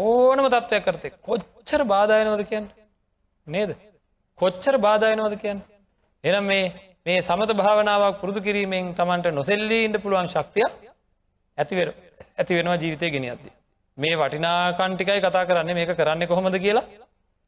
ඕනම 0.00 0.46
තත්ත්වයක් 0.48 0.84
කරතේ 0.84 1.16
කොච්චර 1.20 1.82
බාධයනවද 1.86 2.44
කියන්න? 2.46 2.66
නේද? 3.46 3.70
කොච්චර 4.42 4.76
බාධයනවද 4.78 5.34
කියන්න? 5.38 5.60
එනම් 6.24 6.44
මේ 6.44 6.64
මේ 7.06 7.18
සමත 7.20 7.50
භාවනාවක් 7.54 8.20
පුරුදු 8.20 8.40
කිරීමෙන් 8.40 8.94
තමන්ට 8.94 9.32
නොසෙල්ලීන්ට 9.32 9.96
පුළුවන් 10.02 10.28
ශක්තිය 10.28 10.66
ඇතිවෙර 11.58 11.88
ඇති 12.38 12.52
වෙනවා 12.54 12.76
ජීවිතය 12.76 13.10
ගෙනියද්ද. 13.10 13.44
මේ 13.98 14.16
වටිනාකන්ටිකයි 14.16 15.20
කතා 15.20 15.44
කරන්නේ. 15.44 15.74
මේක 15.74 15.92
කරන්න 15.92 16.26
කොහොමද 16.26 16.58
කියලා? 16.58 16.84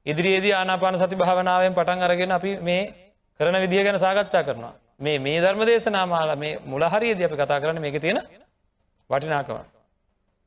ඉදිරියේදී 0.07 0.53
ආනාපාන 0.53 0.99
සති 0.99 1.17
භාවනාවෙන් 1.17 1.75
පටන් 1.75 2.03
අරගෙන 2.03 2.33
අපි 2.33 2.57
මේ 2.61 2.83
කරන 3.41 3.57
විදිහ 3.61 3.83
ගැන 3.83 3.99
සාකච්ඡා 3.99 4.43
කරනවා. 4.43 4.75
මේ 5.01 5.19
මේ 5.19 5.39
ධර්ම 5.41 5.63
දේශනාමාල 5.65 6.37
මේ 6.37 6.59
මුලහරියද 6.65 7.23
අපි 7.23 7.37
කතා 7.37 7.61
කරන්න 7.61 7.81
මේක 7.81 8.01
තියෙන 8.01 8.21
වටිනාකම. 9.11 9.57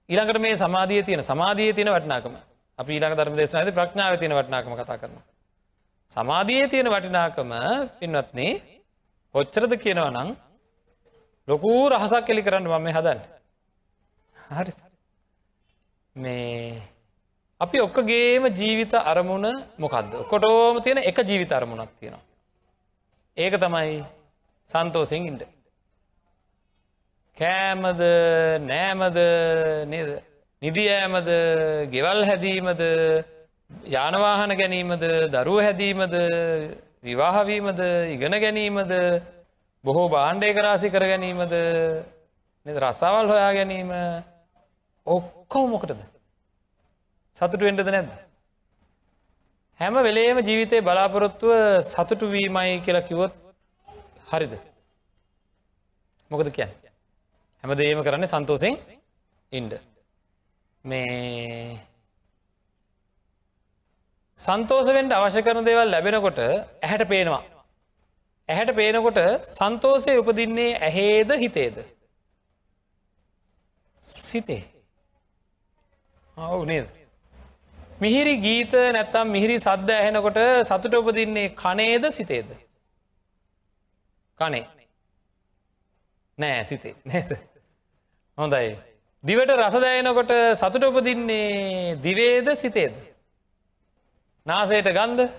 ඊළඟට 0.10 0.40
මේ 0.40 0.56
සමාධිය 0.58 1.04
තියෙන 1.04 1.24
සමාධිය 1.24 1.74
තියෙන 1.74 1.90
වටිනාකම. 1.90 2.36
අපි 2.80 2.92
ඊළඟ 2.94 3.16
ධර්ම 3.16 3.36
දේශනාද 3.36 3.74
ප්‍රඥාව 3.74 4.14
තියෙන 4.18 4.34
වටිනාකම 4.34 4.76
කතා 4.76 4.98
කරනවා. 4.98 5.26
සමාධියේ 6.12 6.68
තියෙන 6.68 6.90
වටිනාකම 6.94 7.52
පින්වත්නේ 8.00 8.52
කොච්චරද 9.36 9.74
කියනවා 9.84 10.12
නම් 10.12 10.30
ලොකූ 11.48 11.82
රහසක් 11.90 12.24
කෙලි 12.28 12.42
කරන්න 12.42 12.68
මම 12.68 12.88
හදන්න. 12.98 13.20
හරි. 14.36 14.72
මේ 16.16 16.82
අපි 17.62 17.78
ඔක්කගේම 17.82 18.44
ජීවිත 18.60 18.94
අරමුණ 19.12 19.48
මොකක්ද 19.78 20.12
කොටෝම 20.32 20.82
තියෙන 20.82 21.04
එක 21.10 21.18
ජීවිත 21.30 21.52
අරමුණක් 21.52 21.92
තියෙනවා. 22.00 22.24
ඒක 23.38 23.54
තමයි 23.64 23.94
සන්තෝසිෙන් 24.70 25.30
ඉන්ඩ 25.32 25.42
කෑමද 27.38 28.02
නෑමද 28.70 29.18
නේද? 29.92 30.10
නිදියෑමද 30.62 31.28
ගෙවල් 31.94 32.22
හැදීමද 32.26 32.82
යානවාහන 33.70 34.52
ගැනීමද 34.58 35.04
දරුව 35.32 35.60
හැදීමද 35.60 36.14
විවාහවීමද 37.04 37.80
ඉගෙන 38.14 38.36
ගැනීමද 38.38 38.92
බොහෝ 39.84 40.08
බාණ්ඩය 40.10 40.54
කරාසි 40.54 40.90
කර 40.90 41.06
ගැනීමද 41.06 41.54
රස්සාවල් 42.66 43.28
හොයා 43.28 43.52
ගැනීම 43.54 43.92
ඔක්කෝ 45.08 45.66
මොකටද? 45.68 46.02
සතුටු 47.38 47.64
වෙන්ඩද 47.64 47.88
නැද්ද? 47.88 48.12
හැම 49.80 50.00
වෙලේම 50.02 50.42
ජීවිතය 50.42 50.82
බලාපොරොත්තුව 50.82 51.54
සතුටු 51.84 52.26
වීමයි 52.28 52.82
කියලා 52.82 53.08
කිවොත් 53.10 53.34
හරිද? 54.32 54.54
මොකද 56.32 56.52
කියන්න? 56.52 56.74
හැම 57.64 57.76
දේම 57.76 58.04
කරන්නේ 58.04 58.28
සන්තෝසෙන් 58.28 58.76
ඉන්ඩ 59.52 59.80
මේ 60.86 61.80
සන්තෝසවෙන්ට 64.38 65.14
අවශ්‍ය 65.14 65.42
කරන 65.42 65.66
දේවල් 65.66 65.90
ලැබෙනකොට 65.90 66.40
ඇහැට 66.40 67.04
පේනවා. 67.06 67.44
ඇහැට 68.50 68.72
පේනකොට 68.76 69.20
සන්තෝසය 69.52 70.14
උපදින්නේ 70.16 70.78
ඇහේද 70.80 71.32
හිතේද? 71.36 71.78
සිතේ. 74.04 74.64
ඔවු 76.38 76.66
නේද? 76.66 76.88
මිහිරි 78.00 78.36
ගීත 78.38 78.78
නැත්තම් 78.92 79.28
මිහිරි 79.30 79.58
සද්ධ 79.60 79.92
ඇහෙනකොට 79.96 80.40
සතුට 80.64 80.94
උපදින්නේ 80.94 81.50
කනේද 81.56 82.08
සිතේද? 82.12 82.54
කනේ. 84.40 84.66
නෑ 86.38 86.64
සිතේ. 86.64 86.96
නේද? 87.06 87.38
හොඳයි. 88.38 88.78
දිවට 89.24 89.58
රසදයනකොට 89.58 90.34
සතුට 90.56 90.84
උපදින්නේ 90.86 91.96
දිවේද 92.00 92.56
සිතේද? 92.56 93.07
නාසයට 94.48 94.90
ගන්ධ 94.92 95.32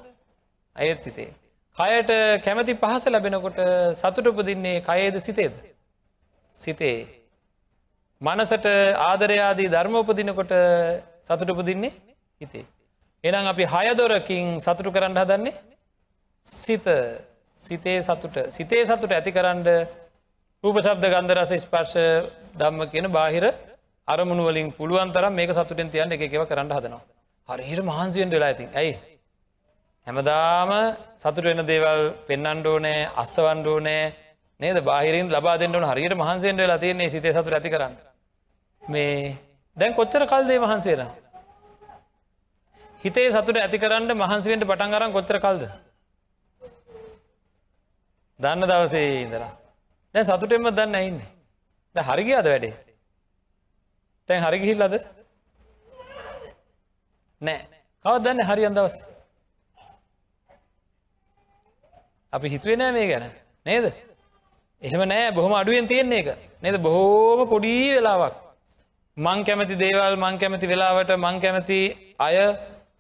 අයත් 0.77 1.03
සිතේ 1.03 1.31
කයට 1.77 2.11
කැමති 2.43 2.75
පහස 2.75 3.05
ලැබෙනකොට 3.07 3.59
සතුට 3.95 4.27
උපදින්නේ 4.27 4.83
කයේද 4.83 5.17
සිතේද. 5.19 5.55
සිතේ. 6.57 7.07
මනසට 8.21 8.67
ආදරයාදී 9.01 9.69
ධර්ම 9.69 9.95
උපදිනකොට 9.97 10.53
සතුට 11.23 11.51
උපදින්නේ 11.51 11.93
හිතේ. 12.41 12.65
එනම් 13.25 13.47
අපි 13.47 13.65
හයදොරකින් 13.67 14.61
සතුටු 14.61 14.91
කරන්න 14.91 15.17
හදන්නේ 15.17 15.55
සිත 16.47 16.87
සිතේ 17.63 18.03
සතුට 18.03 18.37
සිතේ 18.51 18.83
සතුට 18.85 19.13
ඇති 19.13 19.33
කරන්න 19.33 19.63
රූපශබ්ද 20.65 21.05
ගන්ධරස 21.07 21.53
ස්පර්ශ 21.59 21.97
දම්ම 22.55 22.91
කියන 22.91 23.07
බාහිර 23.11 23.47
අරමුණු 24.09 24.45
වලින් 24.45 24.73
පුළුවන් 24.73 25.13
තරම් 25.13 25.33
මේක 25.33 25.51
සතුටෙන් 25.53 25.89
තියන්න 25.89 26.13
එක 26.13 26.23
එකව 26.23 26.45
කරන්න 26.45 26.73
හදනවා. 26.73 27.03
හරිහිට 27.49 27.83
මහන්සියෙන් 27.83 28.31
වෙලා 28.31 28.49
ඇතින් 28.49 28.69
ඇයි. 28.75 28.95
හැමදාම 30.07 30.71
සතුට 31.17 31.45
වෙන 31.45 31.61
දේවල් 31.65 32.03
පෙන්නන්ඩෝ 32.27 32.79
නෑ 32.79 33.01
අස්සවන්ඩෝ 33.17 33.79
නෑ 33.81 34.03
නේද 34.61 34.79
බාහිරින් 34.83 35.29
ලබා 35.29 35.57
දෙන්නවන 35.57 35.85
හරියට 35.85 36.15
මහන්සෙන්ට 36.15 36.59
වෙලා 36.59 36.79
තියන්නේ 36.79 37.09
සිතේ 37.09 37.33
සතුට 37.33 37.53
ඇති 37.53 37.71
කරන්න. 37.71 37.95
මේ 38.83 39.37
දැන් 39.77 39.95
කොච්චර 39.95 40.23
කල්දේ 40.27 40.59
වහන්සේන. 40.59 41.03
හිතේ 43.01 43.29
සතුට 43.31 43.57
ඇති 43.57 43.79
කරන්න 43.79 44.11
මහන්සිවෙන්ට 44.15 44.65
පටන් 44.65 44.95
අරන් 44.95 45.13
කොච්චර 45.13 45.39
කල්ද. 45.39 45.63
දන්න 48.41 48.65
දවසේ 48.65 49.23
ඉඳලා 49.23 49.53
දැ 50.15 50.25
සතුටෙන්ම 50.25 50.69
දන්න 50.71 50.99
ඉන්න 51.03 51.21
ද 51.97 51.97
හරිගි 52.03 52.35
අද 52.35 52.47
වැඩේ 52.47 52.75
තැන් 54.29 54.45
හරිගිහිල්ලද 54.45 54.95
නෑ. 57.41 57.61
කවත් 58.05 58.23
දන්න 58.25 58.47
හරි 58.49 58.65
අන්දවස 58.69 58.95
අපි 62.33 62.47
හිතුවේ 62.55 62.77
නෑ 62.77 62.93
මේ 62.93 63.07
ගැන. 63.11 63.25
නේද? 63.67 63.87
එහෙම 64.83 65.03
නෑ. 65.13 65.33
බොහොම 65.37 65.55
අඩුවෙන් 65.61 65.87
තියෙන්නේ 65.87 66.21
එක. 66.23 66.29
නේද? 66.63 66.77
බොහෝම 66.87 67.41
පොඩී 67.53 67.95
වෙලාවක්. 67.97 68.35
මං 69.17 69.45
කැමති 69.47 69.75
දේවල් 69.83 70.17
මං 70.17 70.39
කැමති 70.41 70.67
වෙලාවට 70.73 71.13
මං 71.17 71.37
කැමති 71.45 71.79
අය 72.27 72.37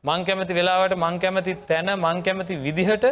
මං 0.09 0.21
කැමති 0.29 0.59
වෙලාවට 0.59 0.95
මං 0.97 1.19
කැමති 1.23 1.53
තැන 1.71 1.91
මං 1.97 2.23
කැමති 2.27 2.55
විදිහට 2.67 3.07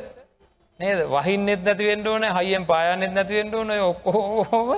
නේද? 0.81 0.99
වහින්නෙත් 1.15 1.63
නැතිවෙන්ට 1.67 2.07
ඕන 2.13 2.25
හයියෙන් 2.37 2.65
පායන්නෙත් 2.71 3.13
නැතිවෙන්ට 3.17 3.55
ඕන. 3.55 3.71
ඔක්කෝම 3.91 4.71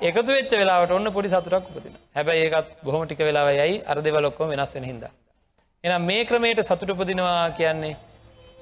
එකතු 0.00 0.30
වෙච්ච 0.36 0.52
වෙලාට 0.60 0.92
ඔන්න 0.98 1.12
පොඩි 1.16 1.32
සතුරක් 1.32 1.66
උපතින 1.70 1.96
හැබැයි 2.16 2.44
ඒකත් 2.46 2.68
බොහොම 2.86 3.02
ටික 3.04 3.20
වෙලාව 3.28 3.50
යයි 3.52 3.82
අර 3.90 3.98
දෙවලොක්කොම 4.06 4.48
වෙනස් 4.54 4.74
වෙන 4.76 4.86
හිද. 4.90 5.04
එනම් 5.84 6.02
මේ 6.04 6.24
ක්‍රමයට 6.24 6.60
සතුටුපදිනවා 6.60 7.50
කියන්නේ 7.52 7.94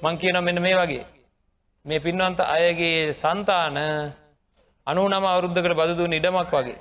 මං 0.03 0.19
කියන 0.19 0.37
මෙන්න 0.45 0.63
මේ 0.63 0.77
වගේ 0.77 1.05
මේ 1.85 2.01
පින්වන්ත 2.01 2.41
අයගේ 2.47 3.13
සන්තාන 3.13 3.77
අනු 4.87 5.03
නම 5.09 5.25
අවුරුද්ධකට 5.27 5.75
බදදුන්න 5.81 6.15
ඉඩමක් 6.15 6.53
වගේ. 6.53 6.79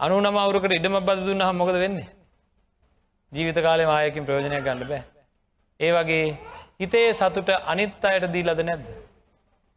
අනු 0.00 0.20
නම 0.20 0.36
අවුරකට 0.36 0.72
ඉඩම 0.72 0.96
බද 1.00 1.20
දුන්න 1.26 1.40
හම් 1.40 1.56
මොකද 1.56 1.76
වෙන්නේ. 1.76 2.08
ජීවිත 3.32 3.58
කාලය 3.58 3.84
මායකින් 3.86 4.26
ප්‍රයෝජනය 4.26 4.60
ගන්න 4.60 4.82
බෑ. 4.84 5.02
ඒ 5.80 5.90
වගේ 5.92 6.26
හිතේ 6.80 7.08
සතුට 7.12 7.50
අනිත් 7.66 8.04
අයට 8.04 8.26
දී 8.34 8.44
ලද 8.44 8.60
නැද්ද. 8.62 8.86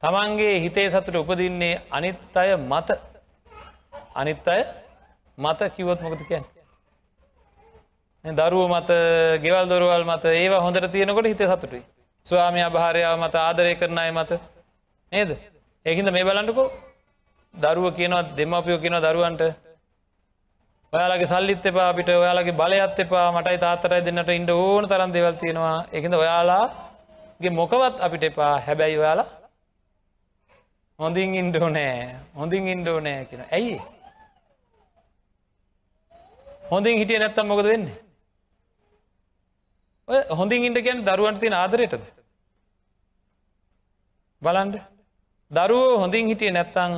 තමන්ගේ 0.03 0.55
හිතේ 0.60 0.88
සතුට 0.89 1.15
උපදින්නේ 1.15 1.82
අනිත් 1.91 2.38
අය 2.38 2.51
මත 2.62 2.89
අනිත් 4.15 4.47
අය 4.47 4.62
මත 5.38 5.60
කිවොත් 5.75 5.99
මොකද 6.01 6.21
කියන්න. 6.29 6.45
දරුව 8.25 8.67
මත 8.69 8.89
ගෙවල් 9.41 9.65
දොරුවල් 9.69 10.03
මත 10.03 10.25
ඒවා 10.25 10.60
හොඳට 10.60 10.91
තියෙනකොට 10.91 11.25
හිත 11.25 11.41
සතුටුයි. 11.41 11.84
ස්වාමය 12.25 12.62
භාරයාව 12.69 13.17
මත 13.17 13.36
ආදරය 13.38 13.75
කරන 13.75 13.97
අය 13.97 14.12
මත. 14.12 14.32
නේද. 15.12 15.38
ඒහින්ද 15.86 16.12
මේ 16.12 16.23
බලන්නකෝ. 16.23 16.67
දරුව 17.53 17.95
කියනවත් 17.95 18.36
දෙමපියෝ 18.36 18.82
කියන 18.84 18.95
දරුවන්ට 18.99 19.41
ඔයාලගේ 20.93 21.32
සල්ලිත් 21.32 21.65
එපා 21.65 21.89
අපිට 21.91 22.10
ඔයාලගේ 22.10 22.60
බලයත් 22.62 22.99
එපා 22.99 23.32
මටයි 23.32 23.58
තාතරයි 23.58 24.01
දෙන්නට 24.01 24.29
ඉන්ඩ 24.29 24.49
ඕන 24.51 24.84
තරන් 24.88 25.12
දෙවල් 25.13 25.36
තියෙනවා. 25.41 25.88
එකද 25.97 26.13
ඔයාලාගේ 26.13 27.55
මොකවත් 27.60 28.03
අපිට 28.05 28.23
එපා. 28.23 28.53
හැබැයි 28.67 28.99
ඔයාලා 29.01 29.29
හොඳින් 30.99 31.36
ඉන්ඩෝ 31.41 31.69
නෑ 31.69 32.19
හොඳින් 32.36 32.67
ඉන්ඩෝ 32.67 32.99
නෑ 32.99 33.25
කියෙන 33.25 33.47
ඇයි? 33.47 33.79
හොඳින් 36.71 36.99
හිටිය 36.99 37.19
නැත්තම් 37.19 37.47
මොකද 37.47 37.67
වෙන්නේ? 37.71 38.09
ඔය 40.10 40.22
හොඳින් 40.32 40.65
ඉන්ඩ 40.67 40.80
කියන් 40.86 41.04
දරුවන්ට 41.06 41.41
තියෙන 41.41 41.56
ආදරයටද 41.56 42.06
බලන්ඩ 44.41 44.76
දරුවෝ 45.52 46.00
හොඳින් 46.04 46.32
හිටිය 46.32 46.52
නැත්තං 46.52 46.95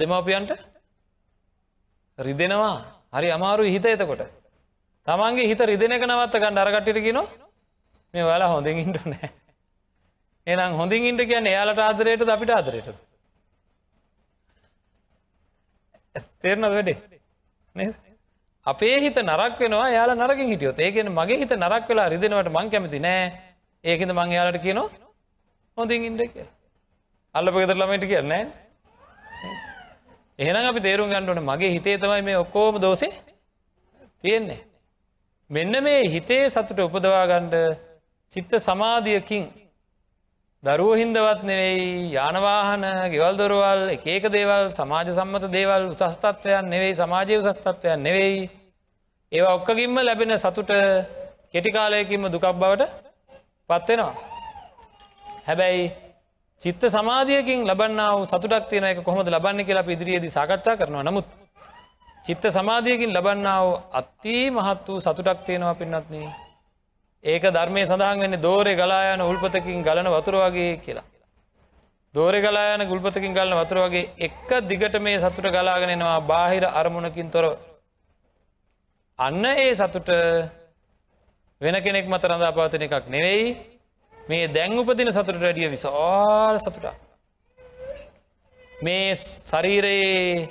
දෙමවපියන්ට 0.00 0.52
රිදෙනවා. 2.18 2.76
හරි 3.12 3.28
අමාරු 3.30 3.64
හිත 3.64 3.84
එතකොට. 3.86 4.22
තමන්ගේ 5.06 5.48
හිත 5.50 5.60
රිදෙන 5.62 5.92
එක 5.92 6.04
නවත්ත 6.04 6.40
ගන්න 6.42 6.58
අරකට්ටිට 6.58 7.12
න 7.12 7.20
මේ 8.14 8.24
වලා 8.24 8.48
හොඳින් 8.48 8.78
ඉන්ට 8.78 9.04
නෑ 9.06 9.30
එනම් 10.46 10.78
හොඳින් 10.80 11.04
ඉන්ට 11.04 11.22
කියන්න 11.30 11.46
එයාලට 11.46 11.80
ආදරයට 11.80 12.28
අපිට 12.28 12.50
ආදරයටද 12.50 12.98
තේරනද 16.42 16.64
වැඩේ? 16.66 16.96
අපේ 18.70 18.96
හිත 19.04 19.18
නරක් 19.24 19.58
වෙනවා 19.62 19.88
යාල 19.96 20.10
නරක 20.14 20.40
හිටියොත්. 20.50 20.78
ඒකෙන 20.86 21.08
මගේ 21.18 21.40
හිත 21.42 21.52
නරක් 21.56 21.84
වෙලා 21.90 22.08
රිදෙනවට 22.14 22.54
මං 22.56 22.70
කැමති 22.72 23.00
නෑ. 23.06 23.24
ඒකද 23.84 24.10
මං 24.18 24.32
යාලට 24.36 24.62
කියනවා 24.64 24.88
හොඳින් 25.76 26.04
ඉන්ඩ 26.08 26.22
කිය 26.32 26.46
අල්ලප 27.34 27.54
ගෙදර 27.60 27.76
ළමට 27.80 28.06
කියන්නෑ 28.12 28.44
එහෙනම් 30.38 30.66
අපි 30.70 30.80
තේරුම් 30.86 31.10
ගන්නඩුවන 31.12 31.42
මගේ 31.50 31.70
හිතේ 31.76 31.96
තමයි 32.02 32.22
මේ 32.28 32.38
ඔක්කෝම 32.44 32.80
දෝසේ 32.82 33.12
තියෙන්නේ. 34.22 34.60
මෙන්න 35.50 35.74
මේ 35.84 36.02
හිතේ 36.14 36.44
සතුට 36.50 36.80
උපදවා 36.86 37.24
ගණ්ඩ 37.30 37.54
චිත්ත 38.32 38.52
සමාධියකින් 38.66 39.44
දරුව 40.62 40.96
හින්දවත් 40.98 41.42
නෙවෙයි 41.44 42.10
යානවාහන 42.10 42.84
ගෙවල් 43.12 43.34
දොරවල් 43.36 43.82
එකක 43.90 44.24
දේවල් 44.28 44.64
සමාජ 44.70 45.08
සම්මත 45.08 45.44
දේවල් 45.52 45.82
උසස්තත්වයන් 45.92 46.66
නෙවෙයි 46.66 46.94
සමාජය 46.94 47.34
උසස්තත්වයන් 47.40 48.02
නෙවෙයි. 48.02 48.50
ඒවා 49.32 49.54
ඔක්කගින්ම 49.54 49.94
ලැබෙන 49.98 50.34
සතුට 50.36 50.72
කෙටිකාලයකින්ම 51.52 52.26
දුකක් 52.26 52.46
බවට 52.54 52.90
පත්වෙනවා. 53.70 54.14
හැබැයි 55.46 55.84
චිත්ත 56.62 56.82
සමාධියකින් 56.88 57.60
ලබන්නාව 57.64 58.18
සතුටක් 58.26 58.68
තියෙන 58.68 58.84
එක 58.84 59.04
කොහොමද 59.04 59.28
ලබන්න 59.28 59.64
කියලා 59.64 59.86
ඉදිරියේදී 59.88 60.36
සාකච්ඡා 60.38 60.76
කරනවා. 60.76 61.04
නමුත් 61.04 61.26
චිත්ත 62.24 62.44
සමාධියකින් 62.50 63.14
ලබන්නාව 63.14 63.66
අත්තිී 63.92 64.50
මහත් 64.50 64.84
වූ 64.88 65.00
සතුටක් 65.00 65.40
තියෙනවා 65.46 65.74
පින්නත්න 65.76 66.47
ඒක 67.24 67.42
ධර්මය 67.50 67.82
සඳහන් 67.82 68.20
වෙන්නේ 68.20 68.38
දෝරය 68.38 68.74
ගලායන 68.74 69.20
උල්පතකින් 69.22 69.82
ගලන 69.82 70.08
වතුර 70.08 70.34
වගේ 70.36 70.76
කියලා. 70.78 71.06
දෝරෙ 72.14 72.40
ගලායන 72.40 72.82
ගුල්පතකින් 72.82 73.34
ගලන 73.34 73.54
වතුර 73.54 73.78
වගේ 73.80 74.10
එක්ක 74.18 74.50
දිගට 74.62 74.94
මේ 74.98 75.18
සතුට 75.18 75.46
ගලාගෙනෙනවා 75.46 76.20
බාහිර 76.22 76.64
අරමුණකින් 76.64 77.30
තොරව. 77.30 77.58
අන්න 79.18 79.44
ඒ 79.46 79.74
සතුට 79.74 80.08
වෙන 81.60 81.76
කෙනෙක් 81.78 82.06
මත 82.06 82.24
රඳා 82.24 82.52
පවතන 82.52 82.82
එකක් 82.82 83.08
නෙවෙයි 83.08 83.56
මේ 84.14 84.48
දැන් 84.48 84.78
උපදින 84.78 85.12
සතුට 85.12 85.36
වැඩිය 85.36 85.68
විශාල 85.68 86.56
සතුටා. 86.56 86.94
මේ 88.82 89.14
ශරීරයේ 89.14 90.48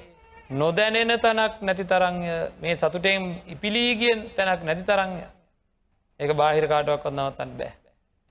නොදැනෙන 0.51 1.15
තැනක් 1.17 1.61
නැති 1.61 1.83
තරංය 1.85 2.27
මේ 2.59 2.75
සතුටෙන් 2.75 3.41
ඉපිලීගියෙන් 3.47 4.19
තැනක් 4.35 4.61
නැති 4.63 4.83
තරංය 4.83 5.36
ඒක 6.19 6.31
බාහිර 6.33 6.65
කාටුවක් 6.65 7.01
කොන්නවතන්න 7.01 7.51
බෑ. 7.53 7.71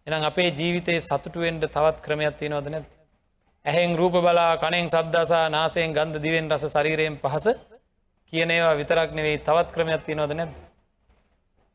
එනම් 0.07 0.25
අපේ 0.25 0.51
ජීවිතයේ 0.53 1.01
සතුටුවෙන්ට 1.01 1.65
තවත් 1.69 1.99
ක්‍රමයක් 2.01 2.37
තියෙනවද 2.37 2.69
නැත්. 2.69 2.89
ඇහෙන් 3.65 3.97
රූප 3.97 4.15
බලා 4.19 4.53
කනෙන් 4.59 4.89
සබ්දසා 4.89 5.45
නාසයෙන් 5.49 5.93
ගන්ධ 5.93 6.21
දිවෙන් 6.21 6.51
රස 6.51 6.65
ශරීරයෙන් 6.69 7.17
පහස 7.19 7.47
කියනේවා 8.33 8.75
විතරක් 8.75 9.11
නෙවෙයි 9.13 9.39
තවත් 9.41 9.69
ක්‍රමයක් 9.73 10.03
තියෙනවද 10.03 10.33
නැද. 10.35 10.55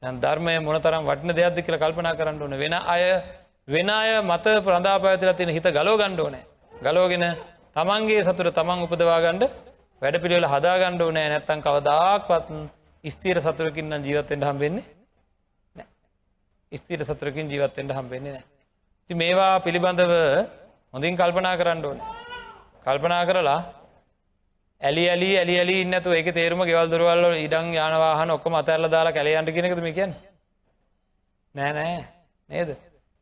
ධර්මය 0.02 0.54
මොනතරම් 0.62 1.04
වටන 1.06 1.32
දෙයක්ද 1.34 1.58
කියලා 1.60 1.82
කල්පනා 1.82 2.16
කරන්න 2.16 2.42
ඕන 2.42 2.58
වෙන 2.58 2.74
අය 2.74 3.04
වෙන 3.68 3.90
අය 3.92 4.12
මත 4.22 4.46
ප්‍රධා 4.62 5.00
පැතිල 5.00 5.34
තියෙන 5.34 5.52
හිත 5.52 5.68
ගලෝ 5.72 5.98
ගණ්ඩෝනෑ 5.98 6.46
ගලෝගෙන 6.84 7.26
තමන්ගේ 7.76 8.24
සතුර 8.24 8.48
තමන් 8.52 8.80
උපදවාගණ්ඩ 8.84 9.44
වැඩ 10.02 10.18
පිළිවෙල 10.18 10.48
හදාගණ්ඩ 10.48 11.02
නෑ 11.10 11.28
නැත්තන් 11.30 11.62
කවදාක්වත් 11.62 12.50
ස්තීර 13.04 13.38
සතුරකින්න 13.40 13.94
ජීවත්තෙන්ට 14.02 14.44
හම්බෙන්නේ 14.44 15.01
ස්තීර 16.72 17.04
සතුරකින් 17.04 17.50
ජීවත්තෙන්ට 17.50 17.92
හම්බෙන්නේ 17.92 18.34
නෑ 18.34 18.44
ති 19.10 19.14
මේවා 19.16 19.60
පිළිබඳව 19.60 20.12
හොඳින් 20.94 21.16
කල්පනා 21.16 21.56
කරන්න 21.58 21.86
ඕන. 21.86 21.98
කල්පනා 22.86 23.26
කරලා 23.26 23.60
ඇලි 24.82 25.04
ඇලි 25.10 25.30
ඇලි 25.38 25.56
ඇලි 25.60 25.76
ඉන්නතු 25.82 26.10
ඒක 26.12 26.30
තේරුම 26.34 26.62
ගෙවල් 26.64 26.92
දුරවල්ල 26.92 27.26
ඉඩං 27.38 27.74
යානවාහන 27.74 28.32
ඔක්කොම 28.32 28.56
අතැරල 28.56 28.88
දාලා 28.88 29.12
කැලයන්ට 29.12 29.52
කෙනෙකතුම 29.52 29.88
කියන්න? 29.90 30.14
නෑ 31.56 31.72
නෑ. 31.74 32.06
නේද? 32.50 32.70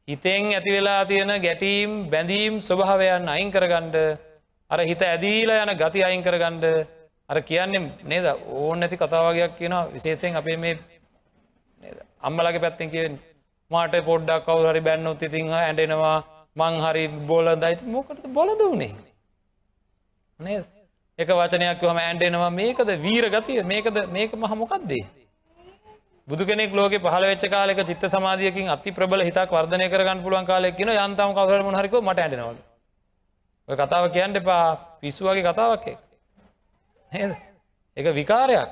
හිතෙන් 0.07 0.45
ඇති 0.49 0.71
වෙලා 0.71 1.01
තියෙන 1.05 1.31
ගැටීම් 1.41 1.95
බැඳීම් 2.11 2.59
ස්වභාවයන් 2.59 3.25
අයින් 3.27 3.49
කරගණ්ඩ 3.51 3.97
අර 4.71 4.79
හිත 4.81 5.01
ඇදීලා 5.03 5.63
යන 5.63 5.73
ගති 5.75 6.03
අයින් 6.03 6.21
කරගණ්ඩ 6.21 6.65
අර 7.29 7.41
කියන්නේ 7.43 7.81
නේද? 8.03 8.25
ඕන 8.47 8.79
නැති 8.79 8.97
කතාවගයක් 8.97 9.57
කියනවා 9.57 9.89
විශේෂයෙන් 9.95 10.37
අපේ 10.37 10.57
මේ 10.57 10.77
අම්මලගේ 12.21 12.61
පැත්තෙන් 12.61 12.89
කියෙන් 12.89 13.19
මාට 13.71 13.95
පොඩ්ඩක් 14.09 14.45
කවු 14.45 14.65
හරි 14.69 14.81
බැන්නොත් 14.87 15.21
ඉතිංහ 15.21 15.53
ඇඩෙනවා 15.57 16.17
මං 16.55 16.75
හරි 16.85 17.05
බෝල 17.29 17.47
දයිති 17.55 17.85
මොකට 17.87 18.25
බොලද 18.37 18.61
වනේ 18.63 18.93
නේද? 20.39 20.65
එක 21.19 21.29
වචනයක් 21.31 21.81
හම 21.83 21.99
ඇන්ඩෙනවා 21.99 22.51
මේකද 22.51 22.89
වීර 23.05 23.25
ගතිය? 23.29 23.63
මේකද 23.63 23.97
මේක 24.09 24.31
මහමොකක්දේ 24.35 25.05
බුදු 26.27 26.45
කෙනෙක් 26.45 26.73
ලෝක 26.73 26.93
පහල 27.05 27.25
වෙච්ච 27.31 27.45
කාලෙක 27.49 27.79
චිත්ත 27.85 28.03
සමාධියකින් 28.07 28.69
අති 28.69 28.91
ප්‍රබල 28.91 29.21
හිතක් 29.21 29.51
වර්ධනය 29.51 29.85
කරගන්න 29.89 30.23
පුළුවන් 30.23 30.49
කාලෙක් 30.51 30.77
කියන 30.77 30.91
යන්තම 30.95 31.31
කවර 31.37 31.61
හරික 31.79 31.93
මට 32.01 32.19
ඇඩෙනවල 32.19 32.57
ඔය 33.69 33.75
කතාව 33.77 34.11
කියන්න 34.15 34.35
එපා. 34.35 34.65
පිස්සුවගේ 35.01 35.43
කතාවක් 35.43 35.85
නේද? 37.11 37.31
එක 37.97 38.05
විකාරයක්. 38.15 38.69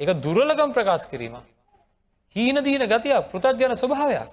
එක 0.00 0.08
දුරලකම් 0.20 0.70
ප්‍රකාශ 0.76 1.06
කිරීම 1.10 1.36
හීන 2.36 2.56
දීන 2.60 2.84
ගතියක් 2.84 3.28
පෘතජ්ජන 3.30 3.74
ස්වභාවයක්. 3.74 4.30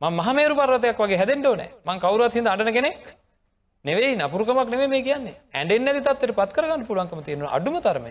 මහමේරු 0.00 0.54
පරතයක් 0.56 0.98
වගේ 0.98 1.16
හැදෙන්ඩෝ 1.16 1.54
නෑ 1.56 1.70
මං 1.84 2.00
කවුරත් 2.00 2.34
හිද 2.34 2.46
අඩන 2.46 2.72
කෙනෙක් 2.72 3.02
නෙවෙයි 3.84 4.16
නපුරකමක් 4.16 4.68
නෙවේ 4.68 4.88
මේ 4.88 5.02
කියන්නේ. 5.02 5.36
ඇඩෙන් 5.52 5.88
ඇති 5.88 6.00
තත්වට 6.00 6.34
පත් 6.34 6.50
කරගන්න 6.52 6.86
පුලන්කම 6.86 7.20
තියෙන 7.22 7.46
අඩුම 7.48 7.76
තරම. 7.80 8.06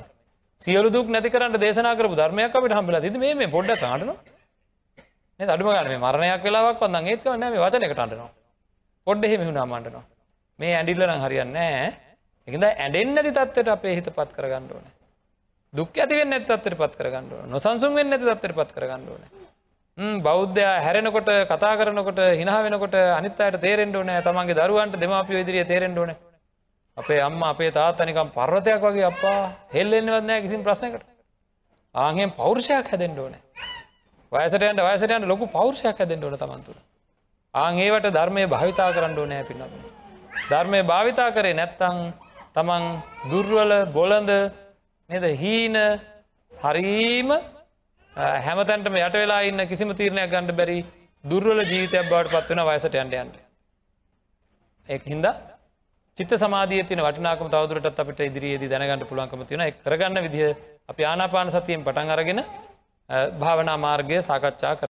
සියලු 0.61 0.89
දුක් 0.89 1.07
නැති 1.07 1.29
කරන්න 1.29 1.59
දේශනා 1.59 1.95
කරපු 1.95 2.15
ධර්මයක් 2.15 2.55
අපිට 2.55 2.73
හම්බල 2.73 2.97
ද 3.01 3.17
මේ 3.19 3.49
පොඩ්ඩ 3.49 3.75
ටන 3.75 3.93
අඩුම 5.49 5.69
ගන්න 5.69 5.99
මරණයක් 5.99 6.41
වෙලාවක් 6.43 6.81
වන්න 6.81 7.07
ඒත් 7.07 7.29
නෑ 7.35 7.59
වචනකට 7.59 7.99
අටනවා 7.99 8.31
පොඩ්ඩ 9.07 9.27
එහෙම 9.27 9.41
හුණාමන්ටනවා 9.43 10.05
මේ 10.59 10.73
ඇඩිල්ලන 10.75 11.23
හරියන්න 11.23 11.57
එකද 12.47 12.63
ඇඩෙන් 12.65 13.15
නැති 13.15 13.31
තත්වට 13.31 13.69
අපේ 13.69 13.95
හිත 13.95 14.07
පත් 14.09 14.29
කරගන්න 14.31 14.71
ඕන. 14.71 14.85
දුක් 15.73 15.95
ඇතිවෙන්න 15.95 16.33
ඇත් 16.33 16.49
අත්තර 16.49 16.75
පත් 16.75 16.93
කරගන්න 16.95 17.49
නොසන්සුම් 17.49 17.95
වෙන්න 17.95 18.13
ඇති 18.13 18.25
තත්තර 18.25 18.53
පත් 18.53 18.71
කරගන්න 18.71 19.07
ඕන. 19.09 19.23
බෞද්ධය 20.21 20.65
හැරෙනකොට 20.79 21.31
කතා 21.47 21.73
කරනකොට 21.75 22.21
හිනා 22.33 22.59
වෙනකොට 22.61 22.95
අනිත්තයට 23.11 23.57
තේරෙන්ඩ 23.59 23.95
ඕනෑ. 23.95 24.21
තමන්ගේ 24.21 24.55
දරුවන්ට 24.55 24.99
දෙමාපිය 24.99 25.41
ඉදිරිය 25.41 25.65
තේරෙන්ඩ 25.65 25.97
ඕන. 25.97 26.15
අපේ 26.97 27.19
අම්ම 27.21 27.41
අපේ 27.43 27.71
තාත්තනිකම් 27.71 28.29
පර්වතයක් 28.31 28.81
වගේ 28.81 29.05
අපා 29.05 29.39
හෙල්ලෙන්න්නවත් 29.73 30.23
නෑ 30.23 30.41
කිසින් 30.41 30.63
ප්‍රශ්නකට 30.63 31.05
ආහෙන් 31.95 32.31
පෞරුෂයක් 32.33 32.87
හැදෙන්ඩ 32.87 33.19
ඕන. 33.19 33.35
වයසටයන්ට 34.31 34.81
වයසටයන්ට 34.81 35.27
ලොකු 35.27 35.49
පෞරුෂයක් 35.49 35.97
හැදෙන්ඩ 35.97 36.23
ඕන 36.23 36.37
තමන්තුර 36.37 36.77
ආං 37.53 37.79
ඒවට 37.79 38.13
ධර්මය 38.13 38.45
භාවිතා 38.47 38.89
කරන්න 38.91 39.19
ඕනෑ 39.19 39.43
පින්නත් 39.43 39.73
ධර්මය 40.49 40.79
භාවිතා 40.85 41.29
කරේ 41.31 41.55
නැත්තං 41.55 41.99
තමන් 42.53 42.83
දුර්වල 43.31 43.73
බොලඳ 43.91 44.31
නද? 45.13 45.25
හීන 45.35 45.75
හරීම 46.51 47.31
හැමතැන්ටම 48.13 48.95
යට 48.97 49.15
වෙලා 49.15 49.41
ඉන්න 49.41 49.67
කිසිම 49.67 49.93
තීරණයක් 49.93 50.29
ගණඩ 50.29 50.55
බැරි 50.55 50.77
දුර්වල 51.23 51.59
ජීවිතයක් 51.63 52.09
බවට 52.09 52.33
පත්වන 52.33 52.61
වයසට 52.65 52.95
යන්ඩයන්ට. 52.95 53.35
එක් 54.87 55.03
හින්ද 55.03 55.25
චිත 56.17 56.29
සමාධිය 56.35 56.83
තින 56.83 56.99
වටනාකම 56.99 57.47
තවදුරටත් 57.47 57.99
අපිට 57.99 58.19
ඉදිරියේදී 58.21 58.69
දැනගන්නට 58.69 59.09
පුළුවන්කම 59.09 59.45
තියෙන 59.45 59.73
කරගන්න 59.79 60.21
විදිහ 60.21 60.55
අපි 60.87 61.03
ආනාපාන 61.03 61.49
සතියෙන් 61.49 61.83
පටන් 61.83 62.09
අරගෙන 62.09 62.43
භාවනා 63.39 63.77
මාර්ගය 63.77 64.21
සාකච්ඡා 64.21 64.75
කර 64.75 64.81